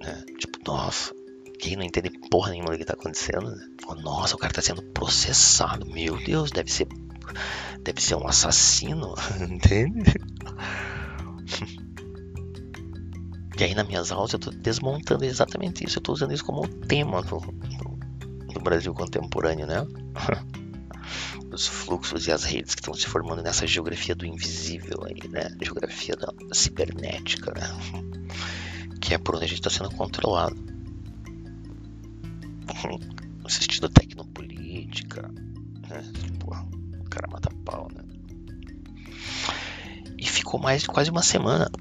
Né? 0.01 0.23
Tipo, 0.39 0.57
nossa, 0.65 1.13
quem 1.59 1.75
não 1.75 1.83
entende 1.83 2.09
porra 2.31 2.51
nenhuma 2.51 2.71
do 2.71 2.77
que 2.77 2.85
tá 2.85 2.93
acontecendo, 2.93 3.51
né? 3.51 3.67
nossa, 4.01 4.35
o 4.35 4.39
cara 4.39 4.53
tá 4.53 4.61
sendo 4.61 4.81
processado. 4.93 5.85
Meu 5.85 6.17
Deus, 6.23 6.49
deve 6.49 6.71
ser. 6.71 6.87
Deve 7.83 8.01
ser 8.01 8.15
um 8.15 8.25
assassino, 8.25 9.15
entende? 9.49 10.13
E 13.59 13.63
aí 13.63 13.73
nas 13.73 13.87
minhas 13.87 14.11
aulas 14.11 14.31
eu 14.33 14.39
tô 14.39 14.51
desmontando 14.51 15.25
exatamente 15.25 15.83
isso. 15.83 15.97
Eu 15.97 16.03
tô 16.03 16.13
usando 16.13 16.31
isso 16.31 16.45
como 16.45 16.67
tema 16.67 17.23
do, 18.57 18.63
Brasil 18.63 18.93
contemporâneo, 18.93 19.65
né? 19.65 19.85
Os 21.51 21.67
fluxos 21.67 22.27
e 22.27 22.31
as 22.31 22.43
redes 22.43 22.75
que 22.75 22.81
estão 22.81 22.93
se 22.93 23.07
formando 23.07 23.41
nessa 23.41 23.65
geografia 23.65 24.13
do 24.13 24.25
invisível 24.25 25.05
aí, 25.05 25.29
né? 25.29 25.49
Geografia 25.61 26.15
da, 26.15 26.33
cibernética, 26.53 27.53
né? 27.53 27.67
Que 28.99 29.13
é 29.13 29.17
por 29.17 29.35
onde 29.35 29.45
a 29.45 29.47
gente 29.47 29.59
está 29.59 29.69
sendo 29.69 29.89
controlado. 29.91 30.55
No 33.47 33.51
sentido 33.51 33.87
tecnopolítica, 33.87 35.21
né? 35.21 36.03
O 36.99 37.09
cara 37.09 37.29
mata 37.31 37.49
pau, 37.63 37.87
né? 37.95 38.03
E 40.17 40.25
ficou 40.25 40.59
mais 40.59 40.81
de 40.81 40.89
quase 40.89 41.09
uma 41.09 41.23
semana 41.23 41.71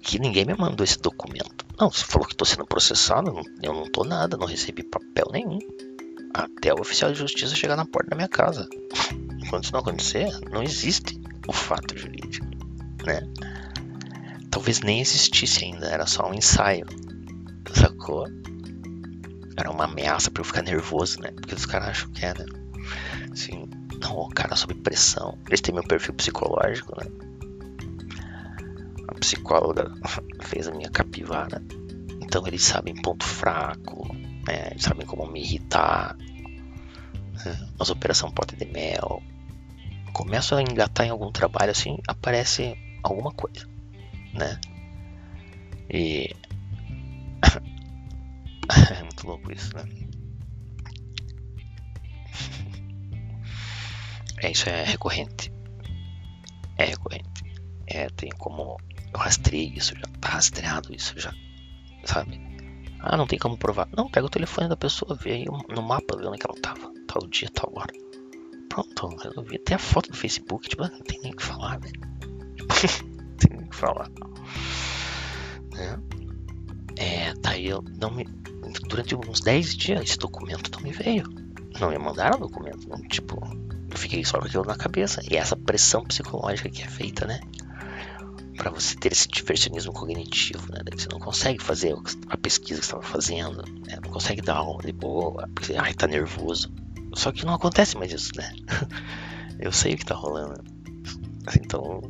que 0.00 0.20
ninguém 0.20 0.44
me 0.44 0.54
mandou 0.54 0.84
esse 0.84 1.00
documento. 1.00 1.66
Não, 1.78 1.90
você 1.90 2.04
falou 2.04 2.26
que 2.26 2.34
estou 2.34 2.46
sendo 2.46 2.64
processado, 2.64 3.42
eu 3.60 3.72
não 3.72 3.82
estou 3.82 4.04
nada, 4.04 4.36
não 4.36 4.46
recebi 4.46 4.84
papel 4.84 5.26
nenhum. 5.32 5.58
Até 6.32 6.72
o 6.72 6.80
oficial 6.80 7.12
de 7.12 7.18
justiça 7.18 7.54
chegar 7.54 7.76
na 7.76 7.86
porta 7.86 8.10
da 8.10 8.16
minha 8.16 8.28
casa. 8.28 8.68
Enquanto 9.38 9.64
isso 9.64 9.72
não 9.72 9.80
acontecer, 9.80 10.28
não 10.50 10.62
existe 10.62 11.20
o 11.46 11.52
fato 11.52 11.96
jurídico, 11.96 12.46
né? 13.04 13.20
Talvez 14.50 14.80
nem 14.80 15.00
existisse 15.00 15.64
ainda, 15.64 15.86
era 15.86 16.06
só 16.06 16.28
um 16.28 16.34
ensaio, 16.34 16.86
sacou? 17.74 18.26
Era 19.56 19.70
uma 19.70 19.84
ameaça 19.84 20.30
para 20.30 20.40
eu 20.40 20.44
ficar 20.44 20.62
nervoso, 20.62 21.20
né? 21.20 21.30
Porque 21.32 21.54
os 21.54 21.66
caras 21.66 21.88
acham 21.88 22.10
que 22.10 22.24
é, 22.24 22.34
né? 22.34 22.44
Assim, 23.32 23.68
não, 24.00 24.16
o 24.18 24.28
cara 24.28 24.56
sob 24.56 24.74
pressão. 24.74 25.38
Eles 25.46 25.60
têm 25.60 25.74
meu 25.74 25.84
perfil 25.84 26.14
psicológico, 26.14 26.94
né? 26.98 27.10
a 29.08 29.14
psicóloga 29.14 29.92
fez 30.42 30.68
a 30.68 30.72
minha 30.72 30.90
capivara. 30.90 31.62
Então 32.20 32.46
eles 32.46 32.62
sabem 32.62 32.94
ponto 32.94 33.24
fraco, 33.24 34.08
né? 34.46 34.70
sabem 34.78 35.06
como 35.06 35.26
me 35.26 35.40
irritar. 35.40 36.16
Né? 36.16 37.68
As 37.78 37.90
operações 37.90 38.32
pote 38.32 38.56
de 38.56 38.66
mel. 38.66 39.22
Começo 40.12 40.54
a 40.54 40.62
engatar 40.62 41.06
em 41.06 41.10
algum 41.10 41.30
trabalho 41.30 41.70
assim, 41.70 41.98
aparece 42.08 42.74
alguma 43.02 43.32
coisa, 43.32 43.68
né? 44.32 44.58
E 45.90 46.34
é 48.90 49.02
muito 49.02 49.26
louco 49.26 49.52
isso, 49.52 49.76
né? 49.76 49.84
É, 54.42 54.50
isso 54.50 54.68
é 54.70 54.84
recorrente. 54.84 55.52
É 56.78 56.86
recorrente. 56.86 57.44
É, 57.86 58.08
tem 58.08 58.30
como 58.38 58.78
eu 59.16 59.20
rastrei 59.20 59.72
isso, 59.74 59.94
já 59.94 60.06
tá 60.20 60.28
rastreado 60.28 60.94
isso 60.94 61.18
já, 61.18 61.32
sabe? 62.04 62.38
Ah, 63.08 63.16
não 63.16 63.26
tem 63.26 63.38
como 63.38 63.56
provar. 63.56 63.88
Não, 63.96 64.10
pega 64.10 64.26
o 64.26 64.30
telefone 64.30 64.68
da 64.68 64.76
pessoa, 64.76 65.14
vê 65.14 65.32
aí 65.32 65.44
no 65.44 65.82
mapa, 65.82 66.16
vê 66.16 66.26
onde 66.26 66.38
que 66.38 66.46
ela 66.46 66.60
tava, 66.60 66.92
tal 67.06 67.24
dia, 67.28 67.48
tal 67.54 67.72
hora. 67.76 67.92
Pronto, 68.68 69.16
resolvi. 69.22 69.58
Tem 69.58 69.76
a 69.76 69.78
foto 69.78 70.10
do 70.10 70.16
Facebook, 70.16 70.68
tipo, 70.68 70.82
não 70.82 71.00
tem 71.00 71.20
nem 71.22 71.32
o 71.32 71.36
que 71.36 71.42
falar, 71.42 71.78
velho. 71.78 72.00
não 72.60 73.36
tem 73.36 73.56
nem 73.56 73.66
o 73.66 73.70
que 73.70 73.76
falar. 73.76 74.10
Né? 75.72 76.00
É, 76.96 77.34
daí 77.34 77.68
eu 77.68 77.80
não 77.82 78.10
me. 78.10 78.24
Durante 78.88 79.14
uns 79.14 79.40
10 79.40 79.76
dias 79.76 80.02
esse 80.02 80.18
documento 80.18 80.70
não 80.72 80.80
me 80.80 80.90
veio. 80.90 81.24
Não 81.78 81.90
me 81.90 81.98
mandaram 81.98 82.40
documento. 82.40 82.88
Não, 82.88 83.00
tipo, 83.02 83.40
eu 83.88 83.96
fiquei 83.96 84.24
só 84.24 84.40
com 84.40 84.46
aquilo 84.46 84.64
na 84.64 84.76
cabeça. 84.76 85.20
E 85.30 85.36
essa 85.36 85.54
pressão 85.54 86.02
psicológica 86.04 86.68
que 86.68 86.82
é 86.82 86.88
feita, 86.88 87.24
né? 87.24 87.38
Para 88.56 88.70
você 88.70 88.96
ter 88.96 89.12
esse 89.12 89.28
diversionismo 89.28 89.92
cognitivo, 89.92 90.72
né? 90.72 90.80
Você 90.96 91.08
não 91.08 91.18
consegue 91.18 91.62
fazer 91.62 91.94
a 92.28 92.36
pesquisa 92.36 92.80
que 92.80 92.86
estava 92.86 93.02
fazendo, 93.02 93.62
né? 93.86 93.98
não 94.02 94.10
consegue 94.10 94.40
dar 94.40 94.56
aula 94.56 94.82
de 94.82 94.92
boa, 94.92 95.48
porque 95.54 95.74
ai, 95.74 95.94
tá 95.94 96.06
nervoso. 96.06 96.72
Só 97.14 97.30
que 97.32 97.46
não 97.46 97.54
acontece 97.54 97.96
mais 97.96 98.12
isso, 98.12 98.32
né? 98.36 98.50
eu 99.60 99.70
sei 99.72 99.94
o 99.94 99.96
que 99.98 100.04
tá 100.04 100.14
rolando. 100.14 100.62
Então, 101.60 102.00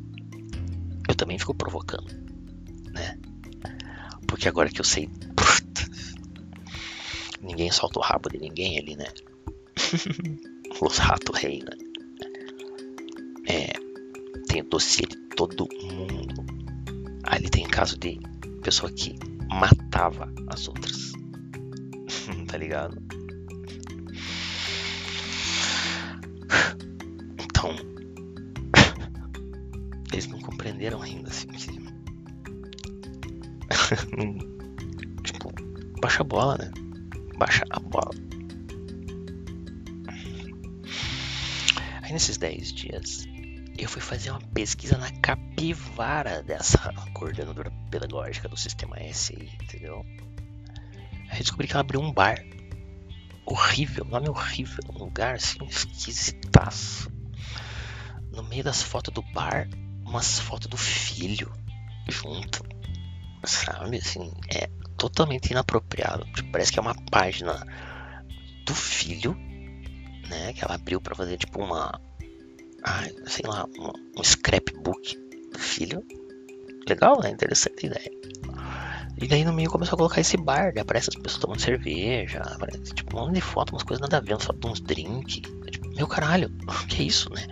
eu 1.08 1.14
também 1.14 1.38
fico 1.38 1.54
provocando, 1.54 2.08
né? 2.92 3.18
Porque 4.26 4.48
agora 4.48 4.70
que 4.70 4.80
eu 4.80 4.84
sei, 4.84 5.10
ninguém 7.42 7.70
solta 7.70 7.98
o 7.98 8.02
rabo 8.02 8.28
de 8.28 8.38
ninguém 8.38 8.78
ali, 8.78 8.96
né? 8.96 9.06
Os 10.80 10.98
ratos 10.98 11.38
rei, 11.38 11.60
né? 11.60 11.76
É, 13.48 13.72
tem 14.48 14.62
o 14.62 14.64
dossiê 14.68 15.06
de 15.06 15.25
todo 15.36 15.68
mundo. 15.82 16.34
Ali 17.24 17.50
tem 17.50 17.68
caso 17.68 17.98
de 17.98 18.18
pessoa 18.62 18.90
que 18.90 19.14
matava 19.48 20.32
as 20.48 20.66
outras. 20.66 21.12
tá 22.48 22.56
ligado? 22.56 22.96
Então, 27.38 27.70
eles 30.12 30.26
não 30.26 30.40
compreenderam 30.40 31.02
ainda 31.02 31.28
assim 31.28 31.46
tipo, 35.22 35.52
baixa 36.00 36.22
a 36.22 36.24
bola, 36.24 36.58
né? 36.58 36.72
Baixa 37.38 37.64
a 37.70 37.78
bola. 37.78 38.10
Aí 42.02 42.12
nesses 42.12 42.36
10 42.36 42.72
dias 42.72 43.25
eu 43.86 43.90
fui 43.90 44.02
fazer 44.02 44.32
uma 44.32 44.40
pesquisa 44.40 44.98
na 44.98 45.12
capivara 45.20 46.42
dessa 46.42 46.92
coordenadora 47.14 47.70
pedagógica 47.88 48.48
do 48.48 48.56
sistema 48.56 48.96
SI, 49.12 49.48
entendeu? 49.62 50.04
Aí 51.30 51.38
descobri 51.38 51.68
que 51.68 51.74
ela 51.74 51.82
abriu 51.82 52.00
um 52.00 52.12
bar. 52.12 52.36
Horrível, 53.44 54.04
nome 54.04 54.28
horrível, 54.28 54.82
um 54.90 54.98
lugar 54.98 55.36
assim 55.36 55.64
esquisitaço. 55.66 57.12
No 58.32 58.42
meio 58.42 58.64
das 58.64 58.82
fotos 58.82 59.14
do 59.14 59.22
bar, 59.22 59.68
umas 60.04 60.40
fotos 60.40 60.66
do 60.66 60.76
filho 60.76 61.52
junto. 62.08 62.64
Sabe, 63.44 63.98
assim, 63.98 64.32
é 64.52 64.66
totalmente 64.98 65.52
inapropriado. 65.52 66.24
Tipo, 66.32 66.50
parece 66.50 66.72
que 66.72 66.80
é 66.80 66.82
uma 66.82 66.96
página 67.08 67.64
do 68.66 68.74
filho, 68.74 69.36
né? 70.28 70.52
Que 70.54 70.64
ela 70.64 70.74
abriu 70.74 71.00
para 71.00 71.14
fazer 71.14 71.38
tipo 71.38 71.62
uma 71.62 72.00
ah, 72.86 73.04
sei 73.26 73.44
lá, 73.44 73.66
um, 73.78 74.20
um 74.20 74.22
scrapbook 74.22 75.18
do 75.52 75.58
filho. 75.58 76.04
Legal, 76.88 77.20
né? 77.20 77.30
Interessante 77.30 77.86
ideia. 77.86 78.10
E 79.20 79.26
daí 79.26 79.44
no 79.44 79.52
meio 79.52 79.68
começou 79.68 79.96
a 79.96 79.98
colocar 79.98 80.20
esse 80.20 80.36
bar, 80.36 80.72
daí 80.72 80.82
aparece 80.82 81.10
as 81.10 81.20
pessoas 81.20 81.40
tomando 81.40 81.60
cerveja, 81.60 82.40
aparece 82.40 82.94
tipo 82.94 83.16
um 83.16 83.20
monte 83.20 83.34
de 83.34 83.40
foto, 83.40 83.72
umas 83.72 83.82
coisas 83.82 84.00
nada 84.00 84.18
a 84.18 84.20
ver, 84.20 84.34
umas 84.34 84.44
fotos 84.44 84.60
de 84.60 84.66
uns 84.68 84.80
drinks. 84.80 85.34
Tipo, 85.34 85.88
meu 85.96 86.06
caralho, 86.06 86.48
que 86.88 87.02
é 87.02 87.06
isso, 87.06 87.28
né? 87.32 87.44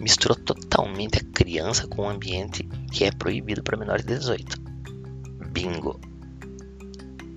Misturou 0.00 0.36
totalmente 0.36 1.18
a 1.18 1.24
criança 1.34 1.86
com 1.86 2.02
um 2.02 2.08
ambiente 2.08 2.62
que 2.90 3.04
é 3.04 3.10
proibido 3.10 3.62
para 3.62 3.76
menores 3.76 4.04
de 4.04 4.14
18. 4.14 4.56
Bingo. 5.50 6.00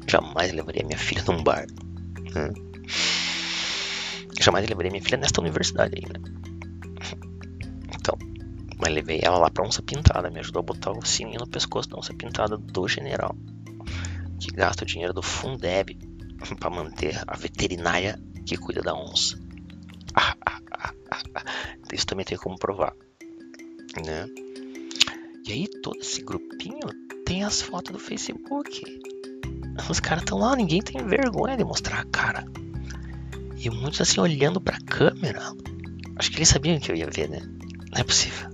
Jamais 0.07 0.53
levaria 0.53 0.85
minha 0.85 0.97
filha 0.97 1.23
num 1.27 1.43
bar. 1.43 1.65
Hum. 2.35 2.53
Jamais 4.39 4.67
levaria 4.69 4.91
minha 4.91 5.03
filha 5.03 5.17
nesta 5.17 5.41
universidade 5.41 5.95
aí, 5.95 6.03
né? 6.03 6.40
Mas 8.81 8.93
levei 8.93 9.19
ela 9.21 9.37
lá 9.37 9.49
pra 9.51 9.65
onça 9.65 9.83
pintada, 9.83 10.31
me 10.31 10.39
ajudou 10.39 10.61
a 10.61 10.63
botar 10.63 10.91
o 10.91 11.05
sininho 11.05 11.39
no 11.39 11.47
pescoço 11.47 11.87
da 11.87 11.97
onça 11.97 12.13
pintada 12.15 12.57
do 12.57 12.87
general, 12.87 13.35
que 14.39 14.51
gasta 14.51 14.83
o 14.83 14.87
dinheiro 14.87 15.13
do 15.13 15.21
Fundeb 15.21 15.95
para 16.59 16.69
manter 16.71 17.21
a 17.27 17.37
veterinária 17.37 18.19
que 18.45 18.57
cuida 18.57 18.81
da 18.81 18.95
onça. 18.95 19.39
Isso 21.93 22.07
também 22.07 22.25
tem 22.25 22.37
como 22.37 22.57
provar, 22.57 22.93
né? 24.03 24.25
E 25.47 25.51
aí 25.51 25.67
todo 25.81 25.99
esse 25.99 26.23
grupinho 26.23 26.87
tem 27.25 27.43
as 27.43 27.61
fotos 27.61 27.91
do 27.91 27.99
Facebook. 27.99 28.83
Os 29.89 29.99
caras 29.99 30.23
estão 30.23 30.37
lá, 30.37 30.55
ninguém 30.55 30.81
tem 30.81 31.05
vergonha 31.05 31.57
de 31.57 31.63
mostrar 31.63 31.99
a 31.99 32.05
cara. 32.05 32.45
E 33.57 33.69
muitos 33.69 34.01
assim 34.01 34.19
olhando 34.19 34.59
pra 34.59 34.79
câmera. 34.79 35.41
Acho 36.15 36.31
que 36.31 36.37
eles 36.37 36.49
sabiam 36.49 36.79
que 36.79 36.91
eu 36.91 36.95
ia 36.95 37.09
ver, 37.09 37.29
né? 37.29 37.39
Não 37.91 37.99
é 37.99 38.03
possível. 38.03 38.50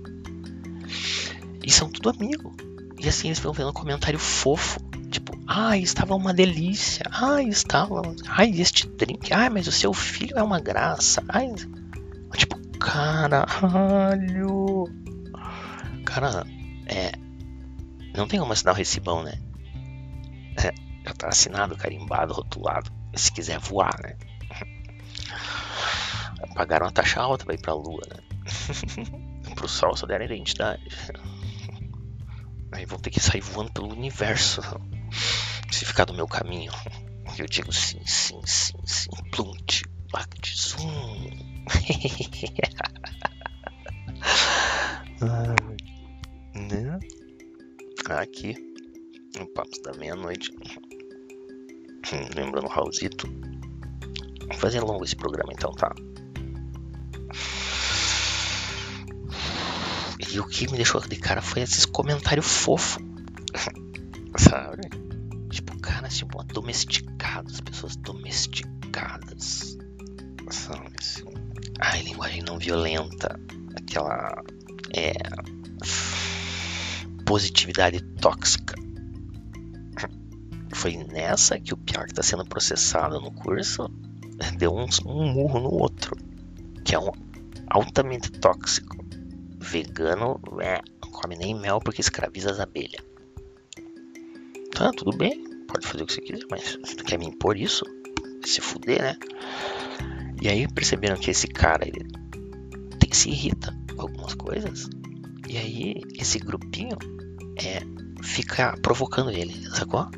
E 1.68 1.70
são 1.70 1.90
tudo 1.90 2.08
amigo. 2.08 2.56
E 2.98 3.06
assim 3.06 3.28
eles 3.28 3.40
vão 3.40 3.52
vendo 3.52 3.68
um 3.68 3.74
comentário 3.74 4.18
fofo. 4.18 4.80
Tipo, 5.10 5.38
ai, 5.46 5.80
estava 5.80 6.14
uma 6.14 6.32
delícia. 6.32 7.04
Ai, 7.12 7.44
estava. 7.44 8.00
Ai, 8.26 8.58
este 8.58 8.88
drink. 8.88 9.34
Ai, 9.34 9.50
mas 9.50 9.66
o 9.66 9.72
seu 9.72 9.92
filho 9.92 10.38
é 10.38 10.42
uma 10.42 10.60
graça. 10.60 11.22
Ai. 11.28 11.46
Tipo, 12.38 12.58
caralho. 12.78 14.84
Cara, 16.06 16.46
é. 16.86 17.12
Não 18.16 18.26
tem 18.26 18.40
como 18.40 18.54
assinar 18.54 18.72
o 18.72 18.78
recibão, 18.78 19.22
né? 19.22 19.34
É, 20.56 20.72
já 21.04 21.12
tá 21.12 21.28
assinado, 21.28 21.76
carimbado, 21.76 22.32
rotulado. 22.32 22.90
Se 23.14 23.30
quiser 23.30 23.58
voar, 23.58 23.94
né? 24.02 24.16
Pagaram 26.54 26.86
uma 26.86 26.92
taxa 26.92 27.20
alta 27.20 27.44
pra 27.44 27.52
ir 27.52 27.60
pra 27.60 27.74
lua, 27.74 28.00
né? 28.08 28.22
Pro 29.54 29.68
sol 29.68 29.94
só 29.94 30.06
deram 30.06 30.24
identidade. 30.24 30.82
Aí 32.72 32.84
vão 32.84 32.98
ter 32.98 33.10
que 33.10 33.20
sair 33.20 33.40
voando 33.40 33.72
pelo 33.72 33.92
universo. 33.92 34.60
Se 35.70 35.84
ficar 35.84 36.04
do 36.04 36.14
meu 36.14 36.26
caminho. 36.26 36.72
Eu 37.38 37.46
digo 37.46 37.72
sim, 37.72 38.00
sim, 38.04 38.40
sim, 38.44 38.78
sim. 38.84 39.10
Plunt, 39.30 39.82
back 40.12 40.56
zoom. 40.56 41.30
né? 46.54 46.98
Aqui, 48.08 48.54
no 49.36 49.46
Papo 49.48 49.82
da 49.82 49.92
Meia-Noite. 49.94 50.50
Lembrando 52.34 52.66
o 52.66 52.70
Raulzito. 52.70 53.28
Vou 54.46 54.56
fazer 54.56 54.80
longo 54.80 55.04
esse 55.04 55.14
programa 55.14 55.52
então, 55.52 55.72
tá? 55.72 55.94
E 60.18 60.40
o 60.40 60.44
que 60.44 60.68
me 60.68 60.76
deixou 60.76 61.00
de 61.00 61.16
cara 61.16 61.40
foi 61.40 61.62
esses 61.62 61.84
comentários 61.84 62.46
fofos. 62.46 63.02
Sabe? 64.36 64.88
Tipo, 65.50 65.78
cara, 65.80 66.08
tipo, 66.08 66.42
domesticados, 66.44 67.60
pessoas 67.60 67.96
domesticadas. 67.96 69.78
Sabe? 70.50 70.90
Assim. 70.98 71.24
Ai, 71.78 72.02
linguagem 72.02 72.42
não 72.42 72.58
violenta. 72.58 73.38
Aquela. 73.76 74.42
É. 74.94 75.12
Positividade 77.24 78.00
tóxica. 78.20 78.74
Foi 80.72 80.96
nessa 80.96 81.58
que 81.58 81.74
o 81.74 81.76
pior 81.76 82.04
que 82.04 82.12
está 82.12 82.22
sendo 82.22 82.44
processado 82.44 83.20
no 83.20 83.30
curso 83.32 83.88
deu 84.56 84.74
um, 84.74 84.86
um 85.06 85.32
murro 85.32 85.60
no 85.60 85.70
outro. 85.70 86.16
Que 86.84 86.94
é 86.94 86.98
um 86.98 87.10
altamente 87.68 88.30
tóxico 88.32 89.07
vegano 89.68 90.40
é, 90.60 90.80
não 91.02 91.10
come 91.10 91.36
nem 91.36 91.54
mel 91.54 91.80
porque 91.80 92.00
escraviza 92.00 92.50
as 92.50 92.60
abelhas. 92.60 93.02
Tá, 94.72 94.90
tudo 94.92 95.16
bem, 95.16 95.44
pode 95.66 95.86
fazer 95.86 96.04
o 96.04 96.06
que 96.06 96.14
você 96.14 96.20
quiser, 96.20 96.46
mas 96.50 96.78
tu 96.96 97.04
quer 97.04 97.18
me 97.18 97.26
impor 97.26 97.56
isso, 97.56 97.84
se 98.44 98.60
fuder, 98.60 99.02
né? 99.02 99.16
E 100.40 100.48
aí 100.48 100.66
perceberam 100.68 101.16
que 101.16 101.30
esse 101.30 101.48
cara 101.48 101.86
ele 101.86 102.06
tem, 102.98 103.12
se 103.12 103.30
irrita 103.30 103.76
com 103.94 104.02
algumas 104.02 104.34
coisas, 104.34 104.88
e 105.48 105.58
aí 105.58 106.02
esse 106.18 106.38
grupinho 106.38 106.96
é, 107.56 107.80
fica 108.22 108.76
provocando 108.80 109.30
ele, 109.30 109.54
sacou? 109.70 110.08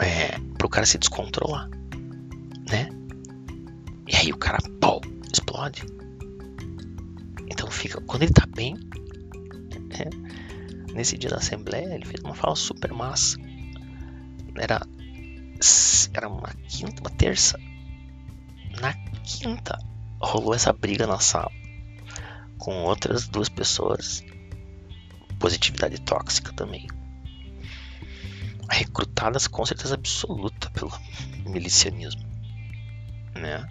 É, 0.00 0.38
pro 0.58 0.68
cara 0.68 0.86
se 0.86 0.98
descontrolar, 0.98 1.68
né? 2.70 2.90
E 4.06 4.14
aí 4.14 4.32
o 4.32 4.36
cara, 4.36 4.58
pau, 4.80 5.00
explode 5.32 5.97
fica. 7.66 8.00
Quando 8.02 8.22
ele 8.22 8.32
tá 8.32 8.46
bem, 8.46 8.76
é, 9.90 10.92
nesse 10.92 11.18
dia 11.18 11.30
da 11.30 11.36
assembleia, 11.36 11.94
ele 11.94 12.04
fez 12.04 12.22
uma 12.22 12.34
fala 12.34 12.54
super 12.54 12.92
massa. 12.92 13.36
Era, 14.56 14.80
era 16.14 16.28
uma 16.28 16.48
quinta, 16.68 17.00
uma 17.00 17.10
terça. 17.10 17.58
Na 18.80 18.92
quinta 19.24 19.78
rolou 20.20 20.54
essa 20.54 20.72
briga 20.72 21.06
na 21.06 21.18
sala 21.18 21.50
com 22.58 22.84
outras 22.84 23.28
duas 23.28 23.48
pessoas. 23.48 24.22
Positividade 25.38 26.00
tóxica 26.00 26.52
também. 26.52 26.86
Recrutadas 28.68 29.46
com 29.46 29.64
certeza 29.64 29.94
absoluta 29.94 30.68
pelo 30.70 30.92
milicianismo, 31.48 32.22
né? 33.34 33.66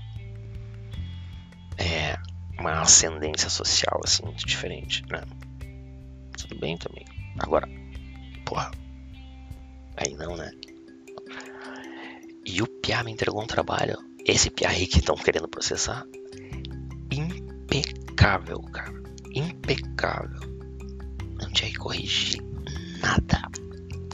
É, 1.78 2.17
uma 2.60 2.82
ascendência 2.82 3.50
social 3.50 4.02
assim 4.04 4.24
muito 4.24 4.46
diferente, 4.46 5.04
né? 5.10 5.24
Tudo 6.38 6.60
bem 6.60 6.78
também. 6.78 7.06
Agora, 7.39 7.67
porra, 8.46 8.72
aí 9.96 10.13
não, 10.15 10.36
né? 10.36 10.52
E 12.46 12.62
o 12.62 12.67
Pia 12.67 13.04
me 13.04 13.12
entregou 13.12 13.43
um 13.43 13.48
trabalho, 13.48 13.98
esse 14.26 14.50
Pia 14.50 14.70
aí 14.70 14.88
que 14.88 15.00
estão 15.00 15.15
querendo 15.15 15.48
processar, 15.48 16.06
impecável, 17.12 18.62
cara, 18.62 18.93
impecável. 19.34 20.39
Não 21.39 21.52
tinha 21.52 21.70
que 21.70 21.78
corrigir 21.78 22.41
nada. 23.02 23.41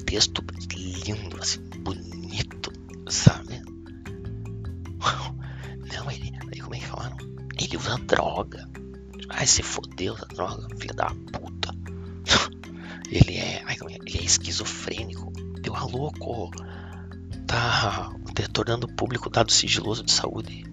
Texto 0.05 0.43
lindo, 0.75 1.37
assim, 1.39 1.61
bonito, 1.79 2.22
Ele 7.93 7.97
usa 7.97 7.97
droga. 7.99 8.69
Ai, 9.29 9.47
se 9.47 9.63
fodeu 9.63 10.13
usa 10.13 10.25
droga, 10.25 10.67
filha 10.77 10.93
da 10.93 11.07
puta. 11.07 11.73
ele 13.09 13.37
é. 13.37 13.63
É? 13.63 13.75
ele 14.05 14.19
é 14.19 14.23
esquizofrênico. 14.23 15.31
Deu 15.61 15.75
a 15.75 15.83
louco. 15.83 16.51
Tá 17.47 18.11
tornando 18.51 18.87
público 18.87 19.29
dado 19.29 19.51
sigiloso 19.51 20.03
de 20.03 20.11
saúde. 20.11 20.63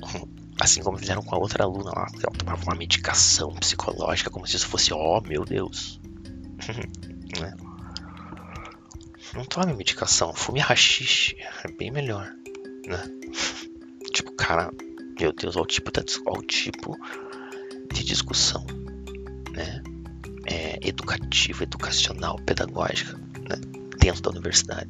Assim 0.60 0.82
como 0.82 0.98
fizeram 0.98 1.22
com 1.22 1.34
a 1.34 1.38
outra 1.38 1.64
aluna 1.64 1.90
lá, 1.90 2.06
ela 2.22 2.32
tomava 2.36 2.62
uma 2.64 2.74
medicação 2.74 3.54
psicológica 3.54 4.28
como 4.28 4.46
se 4.46 4.56
isso 4.56 4.68
fosse, 4.68 4.92
oh 4.92 5.20
meu 5.22 5.44
Deus. 5.44 5.98
né? 7.40 7.54
Não 9.34 9.44
tome 9.44 9.72
medicação, 9.72 10.34
fume 10.34 10.60
rachixe, 10.60 11.34
é 11.64 11.70
bem 11.70 11.90
melhor, 11.90 12.30
né? 12.86 13.02
Tipo, 14.12 14.32
cara, 14.32 14.70
meu 15.20 15.32
Deus, 15.32 15.56
ao 15.56 15.66
tipo, 15.66 15.90
da, 15.92 16.02
ao 16.26 16.42
tipo 16.42 16.96
de 17.92 18.02
discussão 18.02 18.64
né? 19.52 19.82
É, 20.46 20.78
educativa, 20.82 21.62
educacional, 21.62 22.36
pedagógica 22.46 23.16
né? 23.16 23.56
dentro 23.98 24.22
da 24.22 24.30
universidade. 24.30 24.88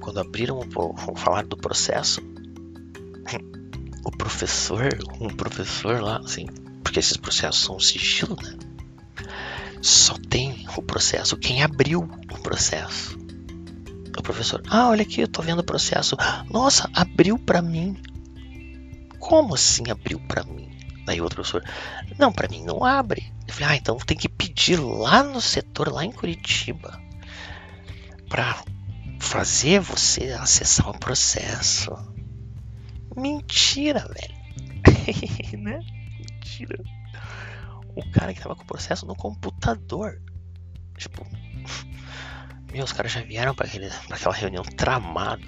Quando 0.00 0.20
abriram 0.20 0.60
o 0.60 1.16
falar 1.16 1.44
do 1.44 1.56
processo, 1.56 2.22
o 4.04 4.10
professor, 4.10 4.88
um 5.20 5.28
professor 5.28 6.00
lá, 6.00 6.18
assim, 6.18 6.46
porque 6.82 7.00
esses 7.00 7.16
processos 7.16 7.62
são 7.64 7.78
sigilo, 7.80 8.36
né? 8.40 8.56
Só 9.82 10.14
tem 10.30 10.64
o 10.76 10.82
processo 10.82 11.36
quem 11.36 11.62
abriu 11.62 12.08
o 12.32 12.38
processo. 12.38 13.18
O 14.16 14.22
professor, 14.22 14.62
ah, 14.68 14.88
olha 14.88 15.02
aqui, 15.02 15.20
eu 15.20 15.28
tô 15.28 15.42
vendo 15.42 15.58
o 15.58 15.64
processo. 15.64 16.16
Nossa, 16.50 16.88
abriu 16.94 17.38
para 17.38 17.60
mim. 17.60 17.96
Como 19.26 19.56
assim 19.56 19.90
abriu 19.90 20.20
para 20.20 20.44
mim? 20.44 20.70
Daí 21.04 21.20
o 21.20 21.24
outro 21.24 21.42
professor, 21.42 21.64
não, 22.16 22.32
para 22.32 22.48
mim 22.48 22.62
não 22.62 22.84
abre. 22.84 23.32
Eu 23.48 23.52
falei, 23.52 23.68
ah, 23.70 23.76
então 23.76 23.96
tem 23.96 24.16
que 24.16 24.28
pedir 24.28 24.76
lá 24.76 25.24
no 25.24 25.40
setor, 25.40 25.92
lá 25.92 26.04
em 26.04 26.12
Curitiba, 26.12 27.00
para 28.28 28.62
fazer 29.18 29.80
você 29.80 30.30
acessar 30.30 30.88
o 30.88 30.96
processo. 30.96 31.90
Mentira, 33.16 34.06
velho. 34.06 35.58
né? 35.58 35.80
Mentira. 36.20 36.78
O 37.96 38.08
cara 38.12 38.32
que 38.32 38.40
tava 38.40 38.54
com 38.54 38.62
o 38.62 38.66
processo 38.66 39.06
no 39.06 39.16
computador. 39.16 40.22
Tipo, 40.96 41.26
meu, 42.72 42.84
os 42.84 42.92
caras 42.92 43.10
já 43.10 43.22
vieram 43.22 43.56
para 43.56 43.66
aquela 43.66 44.34
reunião 44.34 44.62
tramada, 44.62 45.42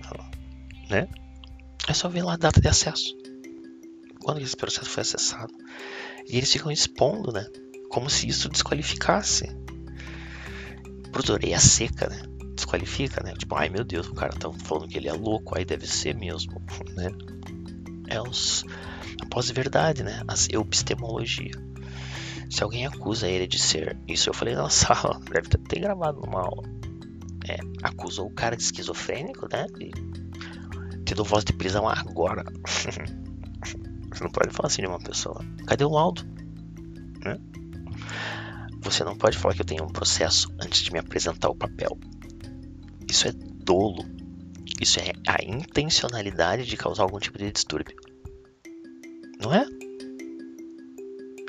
né? 0.90 1.06
É 1.86 1.94
só 1.94 2.08
ver 2.08 2.24
lá 2.24 2.34
a 2.34 2.36
data 2.36 2.60
de 2.60 2.66
acesso 2.66 3.27
quando 4.22 4.40
esse 4.40 4.56
processo 4.56 4.88
foi 4.88 5.02
acessado. 5.02 5.52
E 6.28 6.36
eles 6.36 6.52
ficam 6.52 6.70
expondo, 6.70 7.32
né? 7.32 7.46
Como 7.88 8.10
se 8.10 8.28
isso 8.28 8.48
desqualificasse. 8.48 9.46
Por 11.12 11.30
orelha 11.30 11.58
seca, 11.58 12.08
né? 12.08 12.22
Desqualifica, 12.54 13.22
né? 13.22 13.34
Tipo, 13.34 13.54
ai 13.54 13.68
meu 13.68 13.84
Deus, 13.84 14.08
o 14.08 14.14
cara 14.14 14.32
tá 14.32 14.52
falando 14.52 14.88
que 14.88 14.98
ele 14.98 15.08
é 15.08 15.12
louco, 15.12 15.56
aí 15.56 15.64
deve 15.64 15.86
ser 15.86 16.14
mesmo, 16.14 16.60
né? 16.94 17.10
É 18.08 18.20
os, 18.20 18.64
a 19.20 19.26
pós-verdade, 19.26 20.02
né? 20.02 20.22
A 20.28 20.34
epistemologia. 20.54 21.52
Se 22.50 22.62
alguém 22.62 22.86
acusa 22.86 23.28
ele 23.28 23.46
de 23.46 23.58
ser 23.58 23.96
isso, 24.06 24.28
eu 24.28 24.34
falei 24.34 24.54
na 24.54 24.70
sala, 24.70 25.20
deve 25.32 25.48
ter 25.48 25.80
gravado 25.80 26.20
numa 26.20 26.40
aula. 26.40 26.62
É, 27.48 27.56
acusou 27.82 28.26
o 28.26 28.34
cara 28.34 28.56
de 28.56 28.62
esquizofrênico, 28.62 29.48
né? 29.50 29.66
E 29.80 29.90
te 31.04 31.14
dou 31.14 31.24
voz 31.24 31.44
de 31.44 31.52
prisão 31.52 31.88
agora. 31.88 32.44
Você 34.10 34.24
não 34.24 34.30
pode 34.30 34.50
falar 34.50 34.66
assim 34.68 34.82
de 34.82 34.88
uma 34.88 34.98
pessoa. 34.98 35.44
Cadê 35.66 35.84
o 35.84 35.90
laudo? 35.90 36.24
Né? 37.24 37.38
Você 38.80 39.04
não 39.04 39.16
pode 39.16 39.36
falar 39.36 39.54
que 39.54 39.60
eu 39.60 39.66
tenho 39.66 39.84
um 39.84 39.92
processo 39.92 40.52
antes 40.60 40.82
de 40.82 40.92
me 40.92 40.98
apresentar 40.98 41.50
o 41.50 41.54
papel. 41.54 41.98
Isso 43.08 43.28
é 43.28 43.32
dolo. 43.32 44.04
Isso 44.80 45.00
é 45.00 45.12
a 45.26 45.42
intencionalidade 45.44 46.64
de 46.64 46.76
causar 46.76 47.02
algum 47.02 47.18
tipo 47.18 47.38
de 47.38 47.50
distúrbio. 47.50 47.96
Não 49.40 49.52
é? 49.52 49.66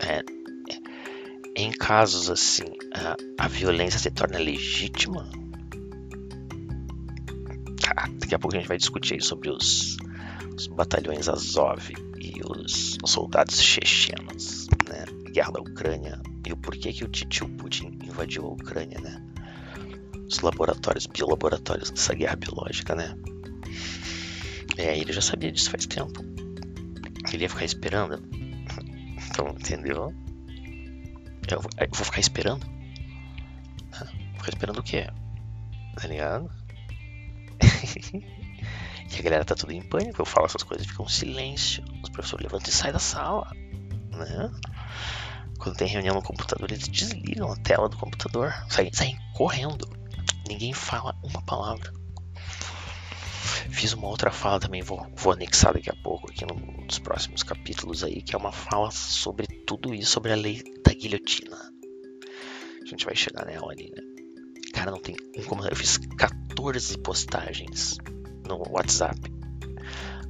É, 0.02 0.20
é 0.74 1.62
em 1.62 1.72
casos 1.72 2.30
assim, 2.30 2.66
a, 2.94 3.16
a 3.38 3.48
violência 3.48 4.00
se 4.00 4.12
torna 4.12 4.40
legítima. 4.40 5.30
Tá, 7.82 8.08
daqui 8.20 8.36
a 8.36 8.40
pouco 8.40 8.56
a 8.56 8.60
gente 8.60 8.68
vai 8.68 8.78
discutir 8.78 9.22
sobre 9.22 9.50
os, 9.50 9.98
os 10.56 10.68
batalhões 10.68 11.30
Azov 11.30 11.92
e 12.20 12.42
os, 12.46 12.98
os 13.04 13.12
soldados 13.12 13.62
chechenos, 13.62 14.68
né? 14.88 15.06
Guerra 15.32 15.52
da 15.52 15.62
Ucrânia 15.62 16.22
e 16.46 16.52
o 16.52 16.58
porquê 16.58 16.92
que 16.92 17.04
o 17.04 17.08
tio 17.08 17.48
Putin 17.50 17.98
invadiu 18.04 18.46
a 18.46 18.50
Ucrânia, 18.50 19.00
né? 19.00 19.24
Os 20.28 20.40
laboratórios, 20.42 21.08
biolaboratórios 21.08 21.90
dessa 21.92 22.14
guerra 22.14 22.36
biológica, 22.36 22.96
né? 22.96 23.16
É, 24.78 24.98
ele 24.98 25.12
já 25.12 25.22
sabia 25.22 25.52
disso 25.52 25.72
faz 25.72 25.86
tempo. 25.86 26.24
Ele 27.34 27.44
ia 27.44 27.50
ficar 27.50 27.66
esperando. 27.66 28.22
Então, 29.30 29.50
entendeu? 29.50 30.14
Eu, 31.50 31.62
eu 31.80 31.90
vou 31.94 32.06
ficar 32.06 32.20
esperando. 32.20 32.66
Vou 33.92 34.38
ficar 34.38 34.50
esperando 34.50 34.80
o 34.80 34.84
quê? 34.84 35.08
Tá 35.96 36.08
ligado? 36.08 36.50
e 39.12 39.20
a 39.20 39.22
galera 39.22 39.46
tá 39.46 39.56
tudo 39.56 39.72
em 39.72 39.82
pânico. 39.82 40.22
Eu 40.22 40.26
falo 40.26 40.46
essas 40.46 40.64
coisas, 40.64 40.86
fica 40.86 41.02
um 41.02 41.08
silêncio. 41.08 41.84
Os 42.04 42.10
professores 42.10 42.44
levantam 42.44 42.70
e 42.70 42.74
saem 42.74 42.94
da 42.94 43.00
sala. 43.00 43.52
Né? 44.12 44.52
Quando 45.58 45.78
tem 45.78 45.88
reunião 45.88 46.16
no 46.16 46.22
computador, 46.22 46.72
eles 46.72 46.88
desligam 46.88 47.52
a 47.52 47.56
tela 47.58 47.90
do 47.90 47.98
computador. 47.98 48.54
Saem, 48.70 48.94
saem 48.94 49.18
correndo. 49.36 49.90
Ninguém 50.48 50.74
fala 50.74 51.16
uma 51.24 51.42
palavra. 51.42 51.92
Fiz 53.72 53.94
uma 53.94 54.08
outra 54.08 54.32
fala 54.32 54.60
também, 54.60 54.82
vou, 54.82 55.08
vou 55.16 55.32
anexar 55.32 55.74
daqui 55.74 55.90
a 55.90 55.96
pouco 56.04 56.30
aqui 56.30 56.46
no, 56.46 56.56
nos 56.56 57.00
próximos 57.00 57.44
capítulos 57.44 58.04
aí, 58.04 58.22
que 58.22 58.36
é 58.36 58.38
uma 58.38 58.52
fala 58.52 58.92
sobre 58.92 59.48
tudo 59.66 59.94
isso, 59.94 60.12
sobre 60.12 60.34
a 60.34 60.36
lei 60.36 60.64
da 60.84 60.94
guilhotina. 60.94 61.58
A 62.82 62.86
gente 62.86 63.06
vai 63.06 63.16
chegar 63.16 63.46
nela 63.46 63.72
ali, 63.72 63.92
né? 63.96 64.02
Cara, 64.74 64.92
não 64.92 65.00
tem 65.00 65.16
um 65.38 65.44
comentário. 65.44 65.74
Eu 65.74 65.80
fiz 65.80 65.98
14 65.98 66.98
postagens 67.00 67.98
no 68.50 68.64
WhatsApp. 68.72 69.20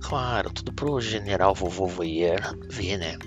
Claro, 0.01 0.51
tudo 0.51 0.73
pro 0.73 0.99
general 0.99 1.55
vovô 1.55 1.88
Voyer 1.88 2.41
ver, 2.69 2.97
né? 2.97 3.17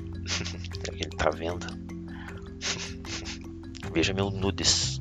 Ele 0.92 1.16
tá 1.16 1.30
vendo. 1.30 1.66
Veja 3.92 4.12
meu 4.12 4.30
nudes. 4.30 4.98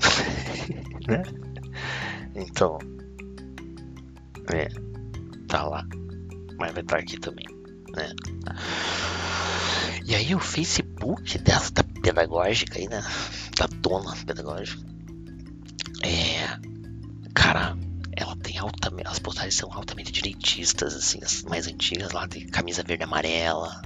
né? 1.06 1.22
Então, 2.34 2.78
é, 4.52 4.68
tá 5.46 5.64
lá. 5.64 5.86
Mas 6.58 6.72
vai 6.72 6.82
estar 6.82 6.96
tá 6.96 7.02
aqui 7.02 7.18
também, 7.18 7.46
né? 7.94 8.12
E 10.06 10.14
aí 10.14 10.34
o 10.34 10.40
Facebook 10.40 11.38
dessa 11.38 11.72
da 11.72 11.84
pedagógica 11.84 12.78
aí, 12.78 12.88
né? 12.88 13.02
Da 13.56 13.66
dona 13.66 14.16
pedagógica. 14.26 14.89
Postagens 19.20 19.54
são 19.54 19.72
altamente 19.72 20.12
direitistas, 20.12 20.94
assim, 20.94 21.18
as 21.22 21.42
mais 21.42 21.66
antigas 21.66 22.12
lá 22.12 22.26
de 22.26 22.44
camisa 22.46 22.82
verde 22.82 23.02
e 23.02 23.04
amarela. 23.04 23.82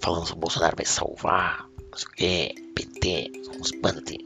Falando 0.00 0.26
que 0.26 0.32
o 0.32 0.36
Bolsonaro 0.36 0.76
vai 0.76 0.84
salvar, 0.84 1.68
não 1.90 1.98
sei 1.98 2.08
o 2.08 2.10
que, 2.12 2.54
PT, 2.74 3.32
uns 3.58 3.70
bandos 3.80 4.02
de. 4.04 4.18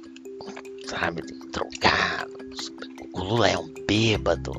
Sabe, 0.87 1.23
de 1.23 1.35
drogados. 1.51 2.73
O 3.13 3.21
Lula 3.23 3.49
é 3.49 3.59
um 3.59 3.73
bêbado. 3.87 4.53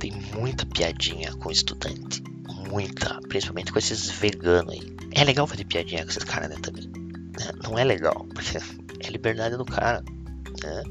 Tem 0.00 0.12
muita 0.34 0.64
piadinha 0.66 1.32
com 1.34 1.50
estudante. 1.50 2.22
Muita. 2.68 3.20
Principalmente 3.28 3.70
com 3.70 3.78
esses 3.78 4.10
veganos 4.10 4.72
aí. 4.72 4.96
É 5.12 5.24
legal 5.24 5.46
fazer 5.46 5.64
piadinha 5.64 6.04
com 6.04 6.10
esses 6.10 6.24
caras, 6.24 6.48
né, 6.48 6.56
também. 6.62 6.86
Né? 6.86 7.52
Não 7.62 7.78
é 7.78 7.84
legal, 7.84 8.26
porque 8.34 8.58
é 9.06 9.10
liberdade 9.10 9.56
do 9.56 9.64
cara, 9.64 10.02
né? 10.62 10.82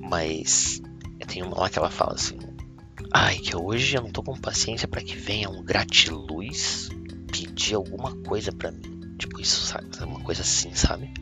Mas 0.00 0.82
tem 1.28 1.42
uma 1.42 1.60
lá 1.60 1.70
que 1.70 1.78
ela 1.78 1.90
fala 1.90 2.14
assim: 2.14 2.38
Ai, 3.12 3.38
que 3.38 3.56
hoje 3.56 3.96
eu 3.96 4.02
não 4.02 4.10
tô 4.10 4.22
com 4.22 4.36
paciência 4.36 4.88
para 4.88 5.02
que 5.02 5.14
venha 5.14 5.48
um 5.48 5.62
gratiluz 5.62 6.88
pedir 7.30 7.74
alguma 7.74 8.16
coisa 8.22 8.50
para 8.50 8.72
mim. 8.72 9.16
Tipo, 9.18 9.40
isso, 9.40 9.64
sabe? 9.66 9.86
Uma 10.02 10.20
coisa 10.20 10.42
assim, 10.42 10.74
sabe? 10.74 11.12